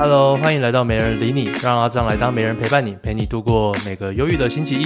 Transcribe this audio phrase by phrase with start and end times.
[0.00, 4.84] Hello，欢迎来到没人理你，让阿张来当没人陪伴你，陪你度过每个忧郁的星期一。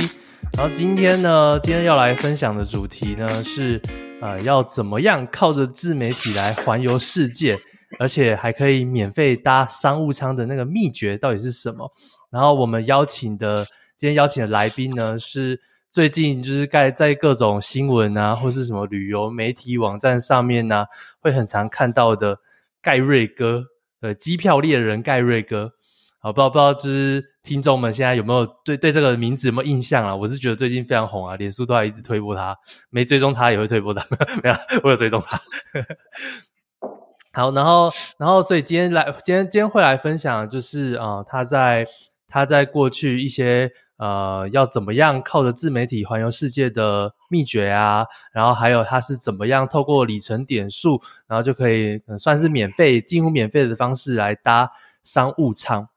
[0.57, 3.81] 然后今天呢，今天要来分享的主题呢是，
[4.21, 7.57] 呃，要怎么样靠着自媒体来环游世界，
[8.01, 11.93] 而且还可以免费搭商务舱的那个秘诀到底是什么？
[12.29, 13.65] 然后我们邀请的
[13.97, 15.61] 今天邀请的来宾呢是。
[15.93, 20.89] 最近就是盖在各种新闻啊，或是什么旅游媒体网站上面啊，
[21.21, 22.41] 会很常看到的
[22.83, 23.67] 盖瑞哥，
[24.05, 25.73] 呃，机票猎人盖瑞哥。
[26.19, 30.15] 好，不知道不知道，就是听众们现在有没有对对这个名字有没有印象啊？
[30.15, 32.55] 我是觉得最近非常红啊，脸书都还一直推播他，
[32.91, 34.07] 没追踪他也会推播他，
[34.45, 35.41] 没有，我有追踪他。
[37.33, 41.87] 好，然后然后所以今天来，今天今天会来分享，就是啊、他在
[42.29, 43.73] 他在过去一些。
[44.05, 48.05] 呃，要怎么样靠着自媒体环游世界的秘诀啊？
[48.35, 54.71] 然后还有他是怎么样透过里程点数，然后就可以算是免费、近乎免费的方式来搭
[55.03, 55.89] 商务舱。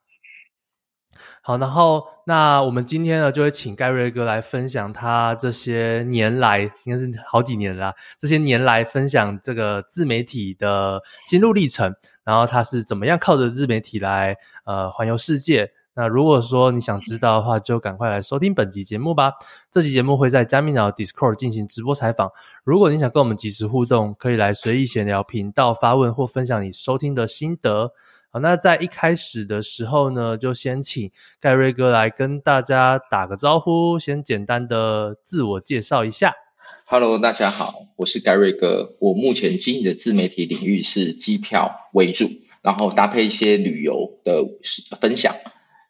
[1.42, 14.34] 好，然后那我们今天呢，就会请盖瑞哥来分享他这些年来，应该是好几年了啦，这些年来分享这个自媒体的心路历程，然后他是怎么样靠着自媒体来
[14.64, 15.72] 呃环游世界。
[15.98, 19.32] 那如果说你想知道的话，就赶快来收听本集节目吧。
[19.68, 22.30] 这期节目会在加密脑 Discord 进行直播采访。
[22.62, 27.90] 如果你想跟我们即时互动，可以来随意闲聊频道发问或分享你收听的心得。
[28.30, 31.10] 好，那在一开始的时候呢，就先请
[31.40, 36.32] 盖瑞哥来跟大家打个招呼，先简单的自我介绍一下。
[36.84, 38.94] Hello，大家好，我是盖瑞哥。
[39.00, 42.28] 我目前经营的自媒体领域是机票为主，
[42.62, 44.44] 然后搭配一些旅游的
[45.00, 45.34] 分享。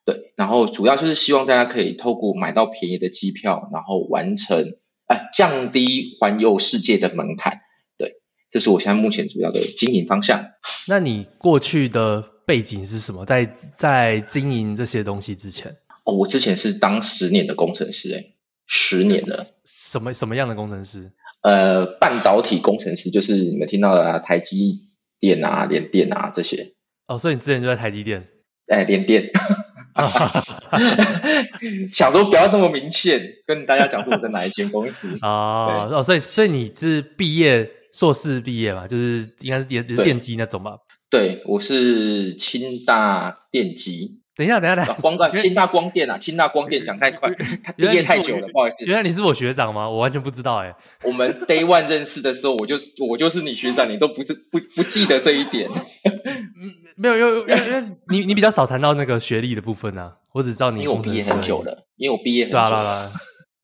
[0.08, 4.72] 对，然后主要就是希望大家可以透过买到便宜的机票，然后完成，
[5.06, 7.60] 哎，降低环游世界的门槛。
[7.98, 8.14] 对，
[8.50, 10.46] 这是我现在目前主要的经营方向。
[10.88, 13.26] 那你过去的背景是什么？
[13.26, 15.76] 在在经营这些东西之前？
[16.06, 18.24] 哦，我之前是当十年的工程师，哎，
[18.66, 19.44] 十年了。
[19.66, 21.12] 什么什么样的工程师？
[21.42, 24.72] 呃，半导体工程师，就是你们听到的啊，台积
[25.20, 26.72] 电啊、联电啊这些。
[27.08, 28.26] 哦，所以你之前就在台积电？
[28.68, 29.30] 哎，联电。
[31.92, 38.86] 想说不要那么明显，跟大家讲说我在哪一间公司 哦哦，所以所以你是毕业硕士毕业嘛？
[38.86, 40.72] 就是应该是电电机那种吧？
[41.10, 44.20] 对，我是清大电机。
[44.38, 47.28] 等一下，等一下，等一下，光干清大光电啊，清大光电讲太快，
[47.64, 48.84] 他毕业太久了，不好意思。
[48.84, 49.90] 原来你是我学长吗？
[49.90, 50.72] 我完全不知道哎。
[51.02, 52.76] 我们 Day One 认识的时候，我就
[53.08, 55.68] 我就是你学长，你都不不不记得这一点。
[56.04, 62.68] 嗯，没有，因为因你你比较少谈到那个学历的部分啊，我只知道你因为我毕业很久了，因为我毕业很久了。
[62.68, 63.10] 对啊，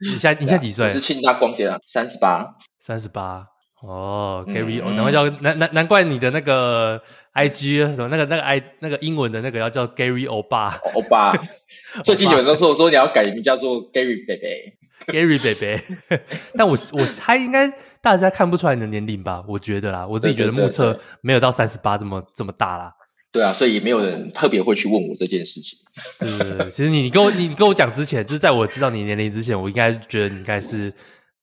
[0.01, 0.87] 你现在你现在几岁？
[0.87, 3.54] 我是清大光电啊，三十八，三十八。
[3.87, 7.03] 哦，Gary，难怪叫难难难怪你的那个
[7.35, 11.35] IG 什么那个那个 I 那个英文的那个要叫 Gary 欧巴欧巴。
[12.03, 15.81] 最近有人说说你要改名叫做 Gary 贝贝，Gary 贝贝。
[16.57, 19.45] 但我我猜应该大家看不出来你的年龄吧？
[19.47, 22.93] 我觉得啦，我自己觉得目测没有到三十八这么这么大啦。
[23.31, 25.79] 对啊，所以也没有人特别会去问我这件事情。
[26.19, 30.93] 对，其实你你跟我你跟我讲之前，就是在我知道你年龄之前，我应该觉得你应该是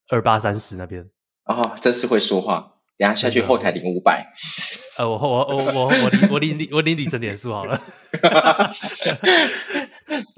[0.09, 1.05] 二八三十那边。
[1.53, 2.69] 哦，真是会说话。
[2.97, 4.31] 等下下去后台领五百。
[4.99, 7.79] 呃，我我我我我领我领我领里程点数好了。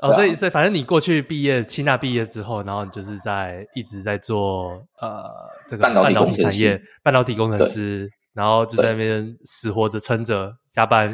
[0.02, 5.30] 哦，所以所以反正你过去毕业，清大毕业之后，然后你就是在一直在做呃
[5.68, 11.14] 这个半导体产业，半导体工程师，然后就在那边死活着撑着加班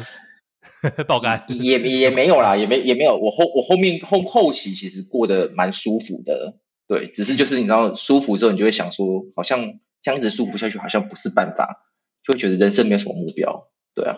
[1.08, 1.44] 爆肝。
[1.48, 3.16] 也也没有啦，也没也没有。
[3.16, 6.54] 我后我后面后后期其实过得蛮舒服的，
[6.86, 9.80] 对，只是就是你知道舒服之后，你就会想说，好像。
[10.02, 11.84] 这样一直舒服下去好像不是办法，
[12.24, 14.16] 就会觉得人生没有什么目标，对啊，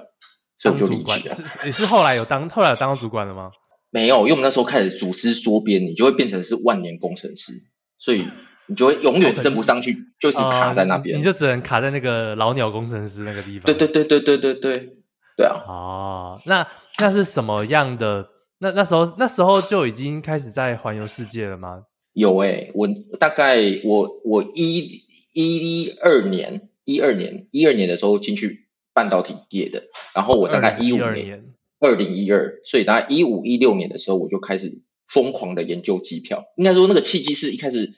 [0.58, 1.34] 所以我就离职了。
[1.34, 3.50] 是你是后来有当后来有当到主管了吗？
[3.90, 7.52] 没有，因为我们那时候开始组织缩编，你就会变成是万年工程师，
[7.98, 8.24] 所以
[8.66, 13.66] 你就会永远升不上去，就是卡在那边，呃，你就只能卡在那个老鸟工程师那个地方。
[13.66, 14.88] 对对对对对对对，
[15.36, 15.64] 对啊。
[15.66, 16.66] 哦，那
[16.98, 18.28] 那是什么样的？
[18.60, 21.82] 那那时候那时候就已经开始在环游世界了吗？
[22.14, 25.02] 有诶、欸，我大概我我一。
[25.32, 29.84] 一二年，一二年，一二年的时候进去半导体业的，
[30.14, 36.44] 然后我大概一五年，二零一二，所以大概一五一六年的时候，我就开始疯狂的研究机票。
[36.56, 37.94] 应该说那个契机是一开始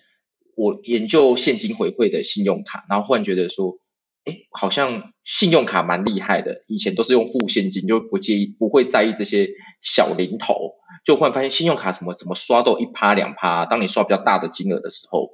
[0.55, 3.79] 我研究现金回馈的信用卡，然后忽然觉得说，
[4.25, 9.49] 哎，好像信用卡蛮厉害的，以前都是用付现金，就不介意，不会在意这些
[9.83, 15.31] 小零头，就忽然发现信用卡怎么怎么刷都一趴两趴，当你刷比较大的金额的时候，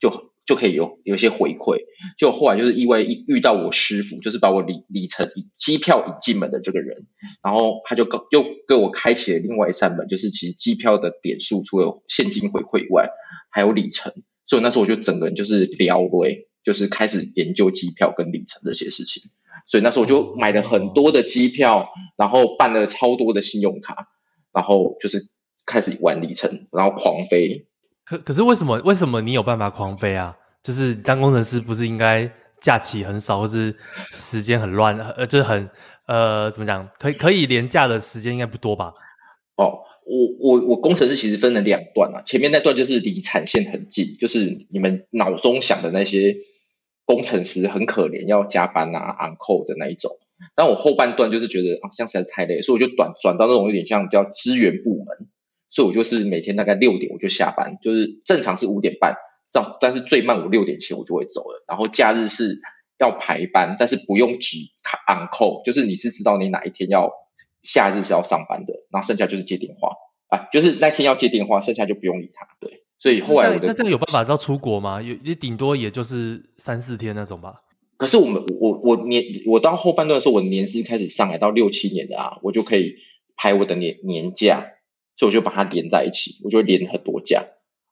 [0.00, 0.33] 就。
[0.46, 1.78] 就可以有有些回馈。
[2.18, 7.06] 就后来就是意外遇遇到我师傅，就是把我里里程机票引进门的这个人，
[7.42, 13.10] 然后他就又给我开启了另外一扇门，就是其实机票的点数除了现金回馈以外，
[13.50, 14.12] 还有里程。
[14.46, 19.22] 所以那时候我就整个人就是聊对，就是开始研究机票跟里程这些事情。
[19.66, 24.08] 所以那时候我就买了很多的机票，然后办了超多的信用卡，
[24.52, 25.28] 然后就是
[25.64, 27.66] 开始玩里程，然后狂飞。
[28.04, 30.36] 可可是为什么为什么你有办法狂飞啊？
[30.62, 32.30] 就是当工程师不是应该
[32.60, 33.74] 假期很少，或是
[34.12, 35.68] 时间很乱，呃，就是很
[36.06, 36.88] 呃怎么讲？
[36.98, 38.92] 可以可以连假的时间应该不多吧？
[39.56, 46.36] 哦，我我我工程师其实分了两段啊，前面那段就是离产线很近，就是你们脑中想的那些。
[47.06, 50.16] 工程师很可怜，要加班啊，on call 的那一种。
[50.56, 55.28] 但我后半段就是觉得啊，这样实在是太累，所以我就转转到那种有点像叫支援部门。
[55.74, 59.16] 所以我就是每天大概六点我就下班，就是正常是五点半
[59.52, 61.64] 上，但是最慢我六点前我就会走了。
[61.66, 62.60] 然后假日是
[62.96, 64.70] 要排班，但是不用急
[65.08, 67.10] on call，就是你是知道你哪一天要
[67.64, 69.94] 下日是要上班的，然后剩下就是接电话
[70.28, 72.84] 啊，就是那天要接电话，剩下就不用理他，对。
[73.00, 75.02] 所以后来我的，那这个有办法到出国吗？
[75.02, 77.62] 有也顶多也就是三四天那种吧。
[77.96, 82.94] 可是我们我我年我到后半段的时候，我年薪开始上来到六七年的啊，我就可以
[83.36, 84.66] 排我的年年假，
[85.16, 87.44] 所以我就把它连在一起，我就连很多假。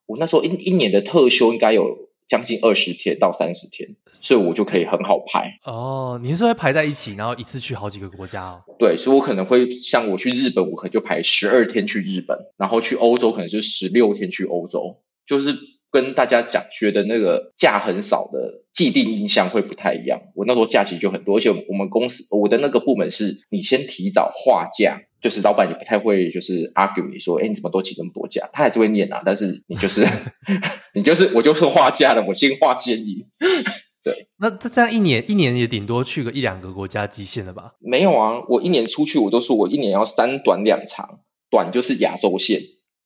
[0.07, 5.59] 我那时候一一年的特休应该有将近二十天到三十天，所以我就可以很好排。
[5.65, 8.63] 哦，你是会排在一起，然后一次去好几个国家哦？
[8.79, 14.99] 对，所以我可能会像我去日本，我可能就排十二天去日本，然后去欧洲可能就十六天去欧洲。
[15.25, 15.57] 就是
[15.93, 20.23] 跟大家讲，学的那个假很少的既定印象会不太一样。
[20.35, 28.49] 我那时候假期就很多，而且我们公司我的那个部门是，你先提早划假，就是老板也不太会就是 argue 你说，哎，你怎么都请这么多假？
[28.55, 30.07] 他还是会念啊，但是你就是
[30.95, 33.27] 你就是我就是划假了，我先划建议。
[34.03, 37.75] 对，那这这样一年一年也顶多去个一两个国家极限了吧？
[37.79, 42.63] 没有啊，我一年出去我都说我一年要三短两长，短就是亚洲线。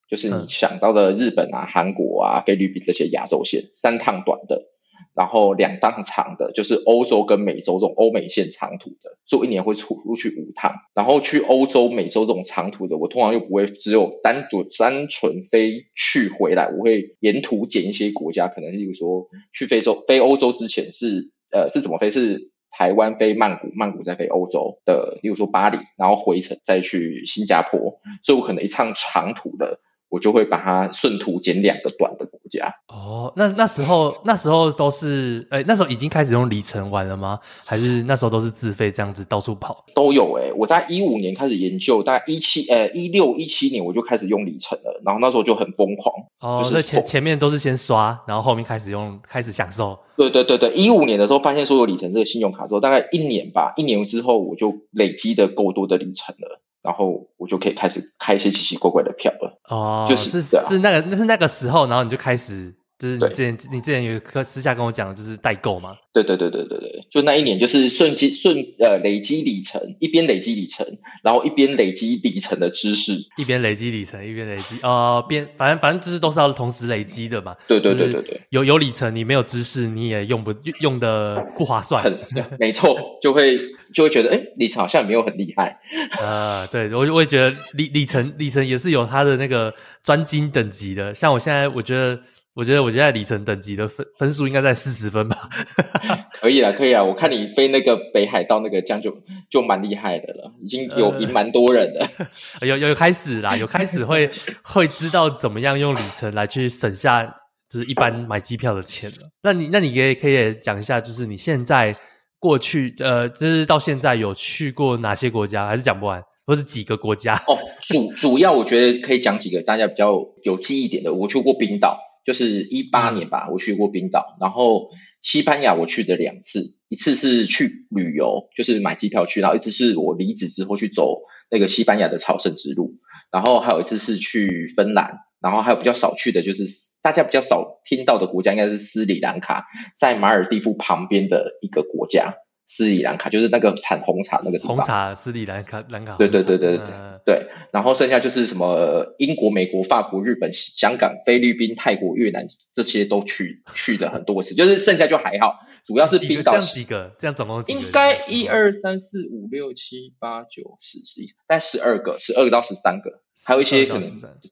[0.09, 4.67] 就是你想到的日本啊、韩国啊、菲律宾这些亚洲线，三趟短的，
[5.13, 10.75] 然后两趟长的，就是欧洲跟美洲这种欧美线长途的，所以我一年会出出去五趟。
[10.93, 22.11] 然后去欧洲、美洲这种长途的，我通常又不会只有单独单纯飞去回来，我会沿途捡一些国家，可能例如说去非洲、飞欧洲之前是呃是怎么飞？
[22.11, 29.81] 是台湾飞曼谷，曼谷再飞欧洲的，例如说巴黎，然后回程再去新加坡，所以我可能一趟长途的。
[30.09, 32.73] 我就会把它顺途拣两个短的国家。
[32.87, 37.39] 哦，那那时候那时候都是，诶、欸、那时候已经开始用里程玩了吗？
[37.65, 39.83] 还是那时候都是自费这样子到处跑？
[39.93, 46.13] 都有诶、欸、我大概一五年开始研究，大概一七呃一六一七年我就开始用里程了，然后那时候就很疯狂。
[46.39, 49.97] 哦，所以前前面都是先刷，然后后面开始用，开始享受。
[50.15, 56.61] 对对对对，一五年的时候发现所有里程这个信用卡之后，大概一年吧，一年之后我就累积的够多的里程了。
[56.87, 59.59] 然后我就可以开始开一些奇奇怪怪的票了。
[59.67, 65.95] 哦，就是是，是那个那是那个时候，然后你就开始就是你之前你之前有个私下跟我讲的就是代购嘛。
[66.13, 70.83] 对对对对对对，就那一年就是顺积顺呃累积里程，一边累积里程，
[71.23, 77.55] 然后一边累积里程的知识，一边累积里程，一边累积啊边反正反正就是都是要同时累积的嘛。
[77.67, 82.01] 对对对对对，有有里程你没有知识你也用不用的不划算。
[82.03, 82.17] 很
[82.57, 83.55] 没错，就会
[83.93, 85.79] 就会觉得哎里程好像也没有很厉害。
[86.19, 92.19] 呃，对我我也觉得里里程里程也是有它的那个专精等级的，像我现在我觉得。
[92.57, 95.47] 我觉得我现在里程等级的分分数应该在四十分吧。
[96.41, 97.05] 可以了，可以了。
[97.05, 99.15] 我看你飞那个北海道那个这样就
[99.47, 102.09] 就蛮厉害的了，已经有赢蛮多人的。
[102.65, 104.27] 有有开始啦，有开始会
[104.63, 107.23] 会知道怎么样用里程来去省下
[107.69, 109.29] 就是一般买机票的钱了。
[109.43, 111.95] 那你那你可以可以讲一下，就是你现在
[112.39, 115.67] 过去呃，就是到现在有去过哪些国家？
[115.67, 117.35] 还是讲不完，或是几个国家？
[117.47, 121.13] 哦，主主要我觉得可以讲几个大家比较有记忆点的。
[121.13, 121.99] 我去过冰岛。
[122.27, 124.89] 就是一八年吧，我去过冰岛，然后
[125.21, 132.95] 西班牙我去的两次，一次是去旅游，就是买机票去，然后一次是我离职之后去走那个西班牙的朝圣之路，
[133.31, 136.65] 然后还有一次是去芬兰，然后还有比较少去的就是
[137.01, 139.63] 大家比较少听到的国家应该是斯里兰卡，
[139.95, 142.33] 在马尔地夫旁边的一个国家，
[142.67, 144.75] 斯里兰卡就是那个产红茶那个地方。
[144.75, 146.17] 红茶，斯里兰卡兰卡。
[146.17, 146.87] 对对对对对。
[146.87, 157.61] 嗯对，然后剩下就是什么英国、美国、法国、日本、香港、菲律宾、泰国、越南这些都去去了很多次，就是剩下就还好，主要是冰岛几个，这样总共？
[157.65, 164.09] 应该一二三四五六七八九十十一，大概十二个，十二个到十三个，还有一些可能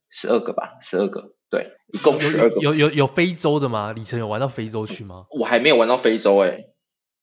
[0.09, 2.59] 十二个吧，十二个，对，一共十二个。
[2.59, 3.93] 有有有，有非洲的吗？
[3.95, 5.27] 李晨有玩到非洲去吗？
[5.39, 6.74] 我还没有玩到非洲哎、欸，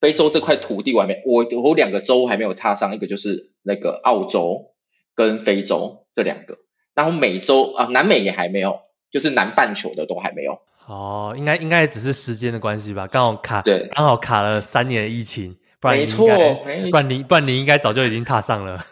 [0.03, 4.69] 非洲这块土地我还没，我我两个州还没有踏上，一个就是那个澳洲。
[5.15, 6.57] 跟非洲这两个，
[6.95, 8.81] 然后美洲啊，南美也还没有，
[9.11, 10.59] 就是南半球的都还没有。
[10.87, 16.55] 哦，应该应该只是时间的关系吧，刚好卡，对，刚好卡了三年的疫情，不然你应该，
[16.91, 18.83] 不然你不然你应该早就已经踏上了。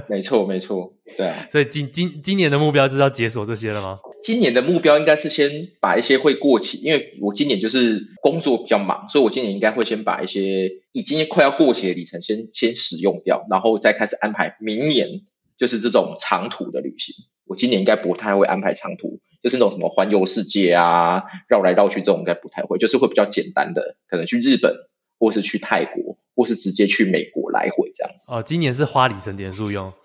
[0.08, 1.46] 没错，没错，对啊。
[1.50, 3.98] 所以今今今年的目标就是要解锁这些了吗？
[4.22, 15.22] 今年的目标应该是先把一些会过期，因为我今年就是工作比较忙，所以我今年应该会先把一些已经快要过期的里程先先使用掉，然后再开始安排明年。
[15.58, 24.76] 就是这种长途的旅行，我今年应该不太会安排长途，就是那种什么环游世界啊，绕来绕去这种应该不太会，就是会比较简单的，可能去日本，
[25.18, 28.26] 或是去泰国，或是直接去美国来回这样子。
[28.30, 29.92] 哦，今年是花里程点数用。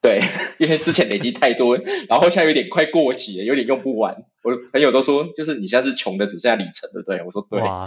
[0.00, 0.20] 对，
[0.58, 1.76] 因为之前累积太多，
[2.08, 4.14] 然后现在有点快过期了，有点用不完。
[4.44, 7.20] 我朋友都说，就是你现在是穷的只剩下里程，对不对？
[7.24, 7.60] 我说对。
[7.60, 7.84] 哇，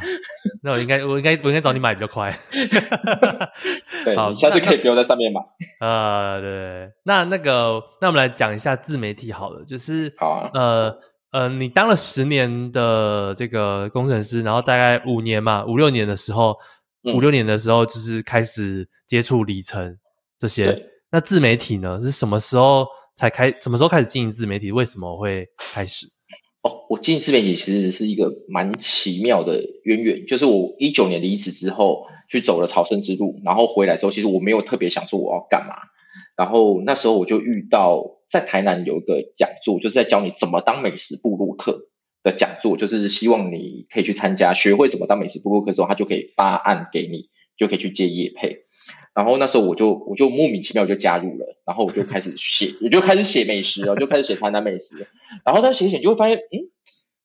[0.61, 2.29] 那我应该，我应该，我应该找你买比较快。
[4.03, 5.39] 对，好，你下次可以不用在上面买。
[5.79, 10.99] 呃，对，那那个，那我们来讲一下自媒体好了，就是好啊，呃
[11.31, 16.57] 呃，你当了十年的这个工程师，然后大概五年嘛，五六年的时候，
[17.03, 19.97] 嗯、五六年的时候就是开始接触里程
[20.37, 20.89] 这些。
[21.09, 21.99] 那自媒体呢？
[21.99, 22.85] 是什么时候
[23.15, 23.51] 才开？
[23.59, 24.71] 什么时候开始经营自媒体？
[24.71, 26.07] 为什么会开始？
[26.63, 30.25] 哦，我经营自媒体其实是一个蛮奇妙的渊源。
[30.25, 35.75] 就是我一九年离职之后，去走了朝圣之路，然后回来之后，其实我没有特别想说我要干嘛。
[36.37, 41.89] 然后那时候我就遇到在台南有一个讲座，就是在教你怎么当美食部落客
[42.23, 48.63] 的讲座，就是希望你可以去参加，学会怎么当美食部落客之后，他就可以发案给你，就可以去接业配。
[49.13, 55.05] 然后那时候我就我就莫名其妙就加入了，然后我就开始写，我就开始写美食了，就开始写台南美食。
[55.43, 56.71] 然后再写写就会发现，嗯，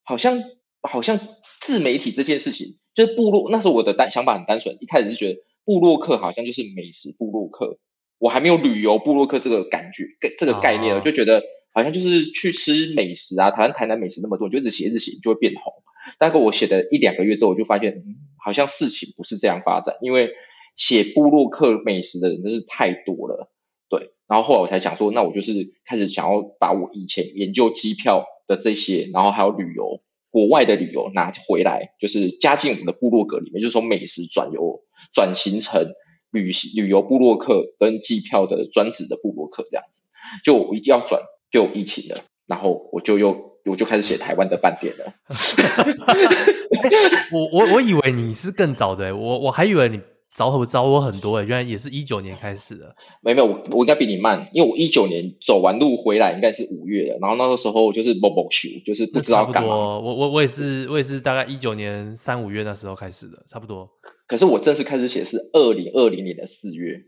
[0.02, 0.42] 好像
[0.82, 1.20] 好像
[1.60, 3.48] 自媒体这件事情，就是部落。
[3.50, 7.78] 那时候我的单想法很单纯，一开始是觉得部落客好像就是美食部落客，
[8.18, 10.04] 我还没有旅游部落客这个感觉，
[10.38, 11.42] 这个概念，我就觉得
[11.73, 15.73] 好像就是去吃美食啊，台湾台南美食那么多，你就一直写一直写就会变红。
[16.18, 20.30] 大概我写的一两个月之后，我就发现，嗯，好像事情不是这样发展，因为。
[20.78, 23.50] 写部落客美食的人真是太多了，
[23.88, 24.11] 对。
[24.28, 34.82] 然后后来我才想说，那我就是开始想要把我以前研究机票的这些，然后还有旅游国外的旅游拿回来，就是加进我们的部落格里面，就是从美食转游
[35.14, 35.94] 转型成
[36.36, 40.04] 旅行旅游部落客跟机票的专职的部落客这样子。
[40.44, 45.14] 就我一定要转，就有疫情了，然后我就又我就开始写台湾的饭店了。
[47.32, 50.00] 我我我以为你是更早的，我我还以为你。
[50.36, 52.94] 早我早我很多诶，原来也是一九年开始的。
[53.22, 59.70] 没有，我我应该比你慢，因为我一九年走完路回来应该是五月的，然后那个时候就是某某秀，就是不知道干嘛。
[59.70, 63.88] 我我我也是我也是大概一九年三五月那时候开始的，差不多。
[64.26, 67.06] 可是我正式开始写是二零二零年的四月。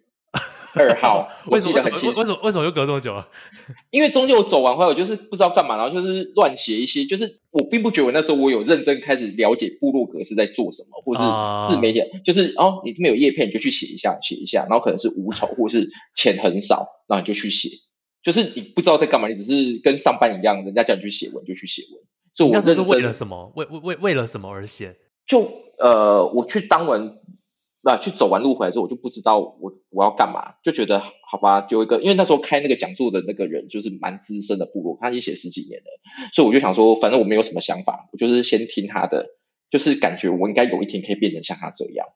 [0.74, 2.20] 二号， 我记得很清楚。
[2.20, 3.28] 为什么为什么又隔这么久啊？
[3.90, 17.70] 因为中间我走完回来，我就是不知道干嘛，然后就是乱写一些，就是我并不觉得那时候我有认真开始了解部落格是在做什么，或是自媒体，就是哦，你没有叶片你就去写一下，写一下，然后可能是无酬或是钱很少，然后你就去写，
[18.22, 22.02] 就是你不知道在干嘛，你只是跟上班一样，人家叫你去写文就去写文。
[22.34, 23.52] 所以我这是为了什么？
[23.56, 24.96] 为为为为了什么而写？
[25.26, 27.18] 就呃，我去当完。
[27.88, 35.86] 那、啊、去走完路回来之后，我就不知道我我要干嘛，就觉得好吧，就一个，因为那时候开那个讲座的那个人就是蛮资深的部落，他已经写十几年了，
[36.34, 39.30] 所以我就想说，反正我没有什么想法，我就是先听他的，
[39.70, 42.06] 就是感觉我应该有一天可以变成像他这样，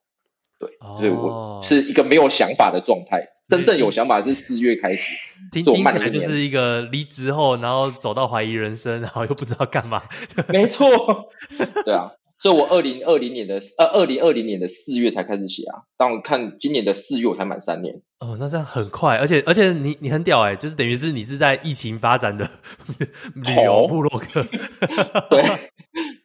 [0.61, 5.15] 对，哦、所以我是一个没有想法的状态，真正有想法是四月开始，
[5.51, 10.03] 听听起来就是一个离职后，然后走到怀疑人生，然后又不知道干嘛，
[10.49, 10.87] 没错，
[11.87, 12.13] 对啊。
[12.43, 18.03] 所以我二零二零年的呃二零二零年的四月才开始写啊，当我看今年的四月我才满三年。
[18.19, 22.51] 哦，那这样很快，而且而且你你很屌哎，就是等于是你是在疫情发展的
[23.37, 24.45] 旅游部落客。
[25.31, 25.45] 对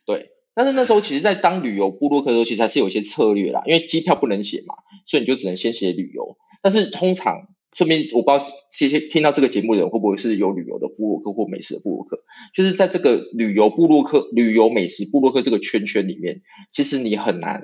[0.08, 4.74] 对，但是那时候其实，在当旅游部落客的时候，其实还是有一些策略啦，因为机票不能写嘛，
[5.06, 6.36] 所以你就只能先写旅游。
[6.64, 7.48] 但是通常。
[7.78, 12.24] 顺便，我不知道谢谢听到这个节目的人会不会是有旅游的部落客或美食的部落客，
[12.56, 16.42] 就是在这个旅游部落客、旅游美食部落客这个圈圈里面，
[16.72, 17.62] 其实你很难，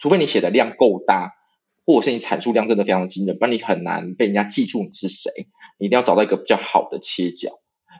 [0.00, 1.34] 除非你写的量够大，
[1.86, 5.30] 或者是你产出量真的非常惊人，不然你很难被人家记住你是谁。
[5.78, 7.50] 你一定要找到一个比较好的切角。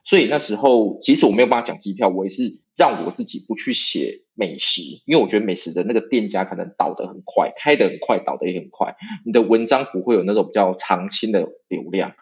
[0.05, 12.15] 所以那时候，即使我没有办法讲机票，我也是让我自己不去写美食，因为我觉得美食的那个店家可能倒得很快，开得很快，倒得也很快，你的文章不会有那种比较长青的流量。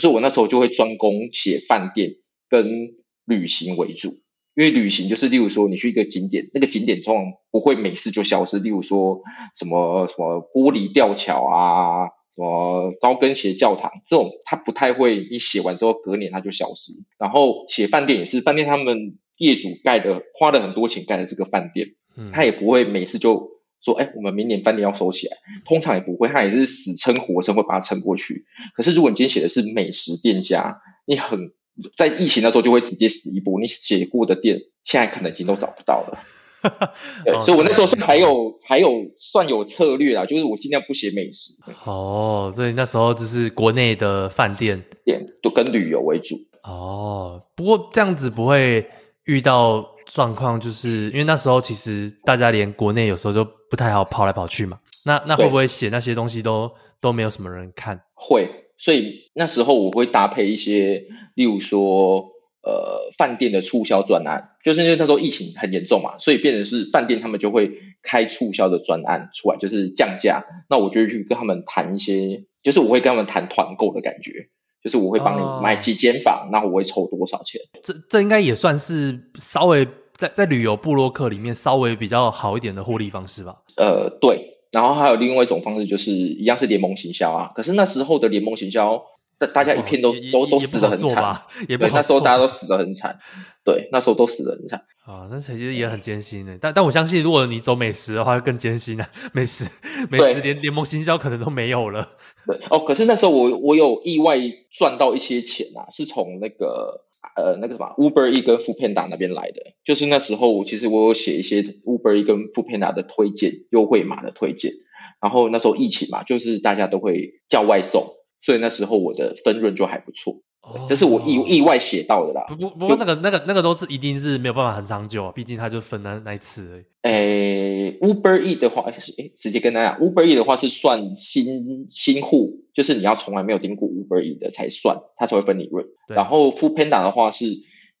[0.00, 2.16] 所以我那时候就会专攻写饭店
[2.48, 4.10] 跟旅行为主，
[4.54, 9.22] 因为旅行就是例如说你去一个景点，那个景点通常不会没事就消失，例如说
[9.54, 12.08] 什么什么玻璃吊桥啊。
[12.36, 16.92] 什么高跟鞋教堂这种，它不太会，你写完之后隔年它就消失。
[17.18, 23.52] 然后写饭店也是，饭店他们业主盖的，花了很多钱盖的这个饭店，嗯，他也不会每次就
[23.82, 28.44] 说，哎，我们明年饭店要收起来，通常也不会，他也是死撑活撑会把它撑过去。
[28.74, 31.52] 可是如果你今天写的是美食店家，你很
[31.96, 36.18] 在疫情的时候就会直接死一波，你写过的店现在可能已经都找不到了。
[37.24, 41.54] 对，所以我那时候是还有还有算有策略啊，就是我尽量不写美食。
[41.84, 46.36] 哦，所以那时候就是国内的饭店店都跟旅游为主。
[46.62, 48.88] 哦，不过这样子不会
[49.24, 54.78] 遇到状况，就是因为那时候其实大家连国内有时候都不太好跑来跑去嘛。
[55.04, 56.70] 那那会不会写那些东西都
[57.00, 58.00] 都没有什么人看？
[58.14, 61.04] 会，所以那时候我会搭配一些，
[61.34, 62.35] 例如说。
[62.66, 67.70] 呃，饭店的促销专案，就是因为那时候疫情很严重嘛，所以变成是饭店他们就会
[68.02, 70.44] 开促销的专案出来，就是降价。
[70.68, 74.48] 那我就去跟他们谈一些，就是我会跟他们谈团购的感觉，
[74.82, 77.60] 就是我会帮你买几间房，那、哦、我会抽多少钱。
[77.84, 83.58] 这这应该也算是稍微在在旅游部落客里面稍微比较好一点的获利方式吧。
[83.76, 84.56] 呃，对。
[84.72, 87.52] 然后还有另外一种方式，就是一样是联盟行销啊。
[87.54, 89.04] 可是那时候的联盟行销。
[89.38, 93.18] 大大家一片都、哦、都都死的很惨，也不对，那时候大家都死的很惨，
[93.64, 95.28] 对，那时候都死的很惨啊。
[95.30, 99.06] 那其实也很艰辛的，但但我相信，如果你走美食的话，更艰辛啊。
[99.34, 99.70] 美食
[100.10, 102.08] 美食连联盟行销可能都没有了。
[102.46, 104.38] 对哦，可是那时候我我有意外
[104.70, 107.04] 赚到一些钱啊，是从那个
[107.36, 109.74] 呃那个什么 Uber E 跟 Foodpanda 那边来的。
[109.84, 114.72] 就是那时候我，其实我有写一些 Uber E 跟 Foodpanda 的推荐优惠码的推荐，
[115.20, 118.14] 然后那时候疫情嘛，就是大家都会叫外送。
[118.40, 120.42] 所以那时候我的分润就还不错，
[120.88, 122.44] 这是我意意外写到的啦。
[122.48, 126.84] 不不不过那个那个那个都是一定是没有办法很长久，毕竟他就分那那一次而已。
[127.02, 135.86] 诶，Uber E 的话，诶，直接跟大家讲，Uber E 的话是算新新户，就是你要从来没有订过 Uber E 的才算，它才会分利润。
[136.08, 137.46] 然后 Foodpanda 的话是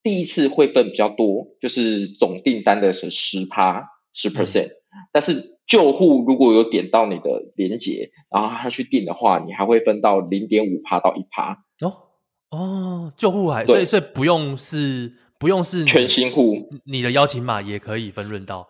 [0.02, 4.70] 第一次会分比较多，就是总订单的是十趴十 percent，
[5.12, 5.55] 但是。
[5.66, 11.64] 旧户如果有点到你的连接，然后他去订的话，你还会分到零点五趴到一趴。
[11.80, 11.92] 哦
[12.50, 18.68] 哦，旧户还所以所以不用是不用是全新户，你的邀请码也可以分润到。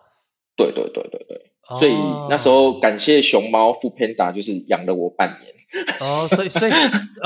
[0.55, 1.93] 对对对对对，哦、所以
[2.29, 5.53] 那时候感谢熊猫 Foodpanda 就是养了我半年。
[5.99, 6.71] 哦，所以所以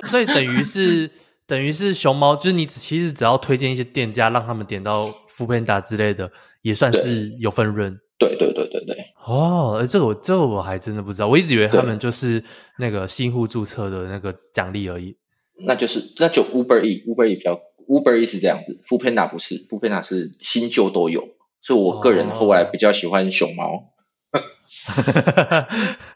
[0.08, 1.10] 所以等于是
[1.48, 6.30] 等于是熊猫，就是你其实只要推荐一些店家，让他们点到 Foodpanda 之类的，
[6.62, 7.98] 也算是有分润。
[8.22, 8.96] 对对对对对。
[9.26, 12.44] 哦，哎，这个我这个我还真的不知道，我一直以为他们就是
[12.78, 15.18] 那个新户注册的那个奖励而已。
[15.66, 21.28] 那就是那就 Uber E，Uber E 比较 Uber E 是这样子，Foodpanda 不是，Foodpanda 是新旧都有，
[21.62, 23.92] 所以我个人后来比较喜欢熊猫。
[24.34, 24.40] 哦、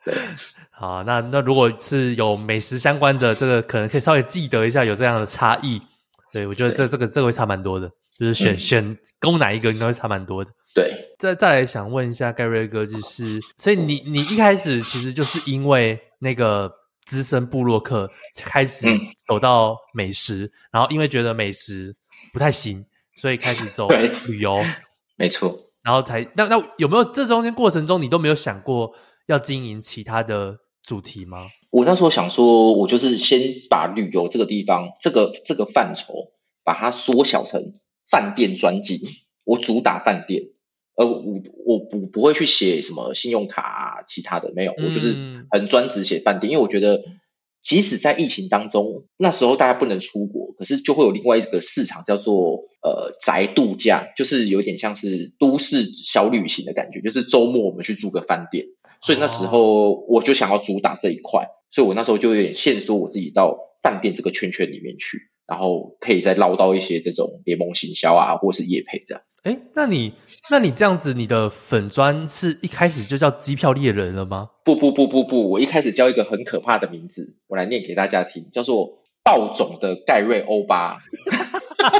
[0.04, 0.14] 对，
[0.72, 5.82] 好，那那如果是有美食相关的，这个可能可以稍微记得一下有这样的差异。
[6.32, 7.90] 对，我觉得这这个这个会差蛮多的，
[8.20, 10.52] 就是选、嗯、选攻哪一个应该会差蛮多的。
[10.76, 11.16] 对。
[11.18, 16.72] 再再来想问一下盖瑞哥，就是所以你你一开始其实就是因为那个
[17.06, 18.12] 资深布洛克
[18.44, 18.86] 开始
[19.26, 21.96] 走到美食，嗯、然后因为觉得美食
[22.34, 22.86] 不太行，
[23.16, 23.88] 所以开始走
[24.28, 24.60] 旅游，
[25.16, 28.94] 没错，然后才那那有没有这中间过程中你都没有想过
[29.28, 31.48] 要经营其他的主题吗？
[31.70, 36.34] 我那时候想说，我就是先把旅游这个地方这个这个范畴
[36.66, 37.74] 把它缩小成
[38.10, 39.02] 饭店专辑，
[39.46, 40.44] 我主打饭店。
[40.96, 47.04] 呃，我我不不会去写什么信用卡啊，其他的没有，我就是很专职写饭店，因为我觉得
[47.62, 58.68] 即使在疫情当中，那时候大家不能出国，可是就会有另外一个市场叫做呃宅度假，就是有点像是都市小旅行的感觉，就是周末我们去住个饭店，
[59.02, 69.40] 所以那时候我就想要主打这一块，所以我那时候就有点限缩我自己到饭店这个圈圈里面去，然后可以再捞到一些这种联盟行销啊，或是业配这样子。
[69.44, 70.14] 诶，那你？
[70.52, 74.50] 那你这样子，你的粉砖是一开始就叫机票猎人了吗？
[74.64, 80.98] 不不不不不，我一开始叫一个很可怕的名字，我来念给大家听，叫做暴种的盖瑞欧巴。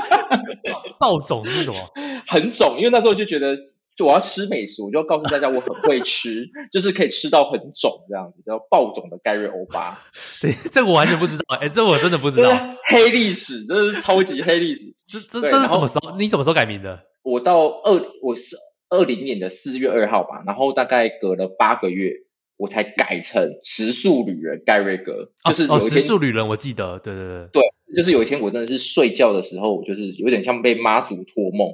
[1.00, 1.78] 暴种是什么？
[2.28, 3.58] 很肿，因为那时候就觉得
[3.96, 9.98] 就我要吃美食，我就要告诉大家我很会吃， 就是可以吃到很肿这样子，叫爆肿的盖瑞欧巴。
[10.42, 12.52] 对，这个我完全不知道，哎、欸，这我真的不知道。
[12.88, 14.94] 黑历史，这是超级黑历史。
[15.08, 16.18] 这这这是什么时候？
[16.18, 17.04] 你什么时候改名的？
[17.24, 18.58] 我到二，我是
[18.90, 22.12] 二零年的四月二号吧，然后大概隔了八个月，
[22.58, 25.32] 我才改成食宿旅人盖瑞格。
[25.46, 27.64] 就是有一天、哦哦、时速旅人，我记得，对对对，对，
[27.96, 31.70] 就是有一天我真的是睡觉的时候，我就是有点像被妈祖托梦，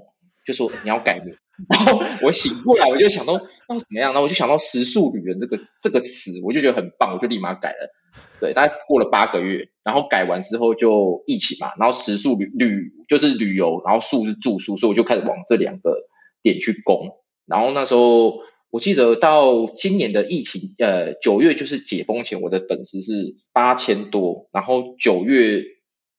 [0.46, 1.34] 就说你要改名。
[1.70, 3.34] 然后我醒过来，我就想到
[3.68, 4.14] 那怎么样？
[4.14, 7.94] 然后我就想到“时速旅人”这个这个词，我就觉得很棒，我就立马改了。
[8.40, 15.96] 对，大概过了八个月，然后改完之后就疫情嘛，然后时速旅旅就是旅游，然后宿是住宿，所以我就开始往这两个
[16.42, 17.18] 点去攻。
[17.46, 25.64] 然后那时候我记得到今年的疫情，呃，九月就是解封前，我的粉丝是八千多，然后九月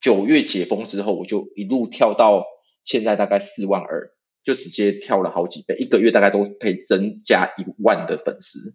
[0.01, 2.45] 九月解封之后，我就一路跳到
[2.85, 4.13] 现在大概四万二。
[4.45, 8.75] 就直接跳了好几倍，一个月大概都可以增加一万的粉丝。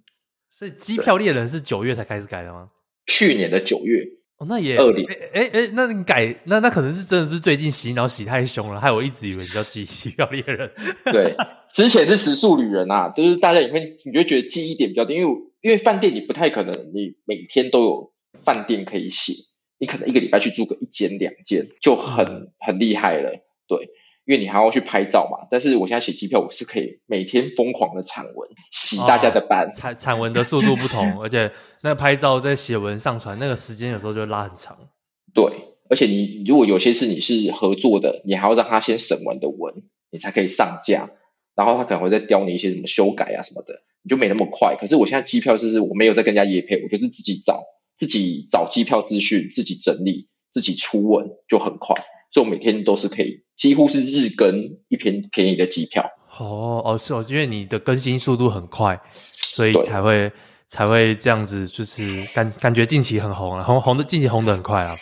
[0.49, 2.69] 所以机票猎人是九月才开始改的吗？
[3.06, 4.03] 去年的九月
[4.38, 10.71] 哦，那也二零哎哎，那你改那那可能是真的是最近洗脑洗太凶了，害我一直以为你叫机 机票猎人。
[11.06, 11.36] 对，
[11.73, 19.34] 之前是时速旅人啊，就是大家也会你就觉得记忆点比较低，因为因为饭店你不太可能你每天都有饭店可以写，
[19.80, 23.32] 你可能一个礼拜去住个一间两间就很很厉害了，
[23.67, 23.89] 对。
[24.27, 29.69] 因为你还要去拍照嘛，但是我现在写机票，我是可以每天疯狂的产文，洗大家的班。
[29.73, 31.49] 产、哦、产文的速度不同，而且
[31.81, 34.77] 那拍照在写文上传那个时间有时候就拉很长。
[35.33, 35.45] 对，
[35.89, 39.75] 而且你如果有些是你是合作的，你还要让他先审完的文，
[40.11, 41.09] 你才可以上架，
[41.55, 44.75] 然后他可能会再刁你一些什么修改啊什么的，你就没那么快。
[44.77, 47.63] 可是我现在机票就是我没有在跟人家业配，我就是自己找，
[47.95, 51.95] 自己找机票资讯，自己整理，自己出文就很快。
[52.29, 56.11] 所以我每天都是可以，几乎是日更一篇便宜的机票。
[56.39, 59.01] 哦哦，是哦，因为你的更新速度很快，
[59.35, 60.31] 所以才会
[60.67, 64.95] 才会这样子，就是感感觉近期很红啊，红红的近期红的很快啊。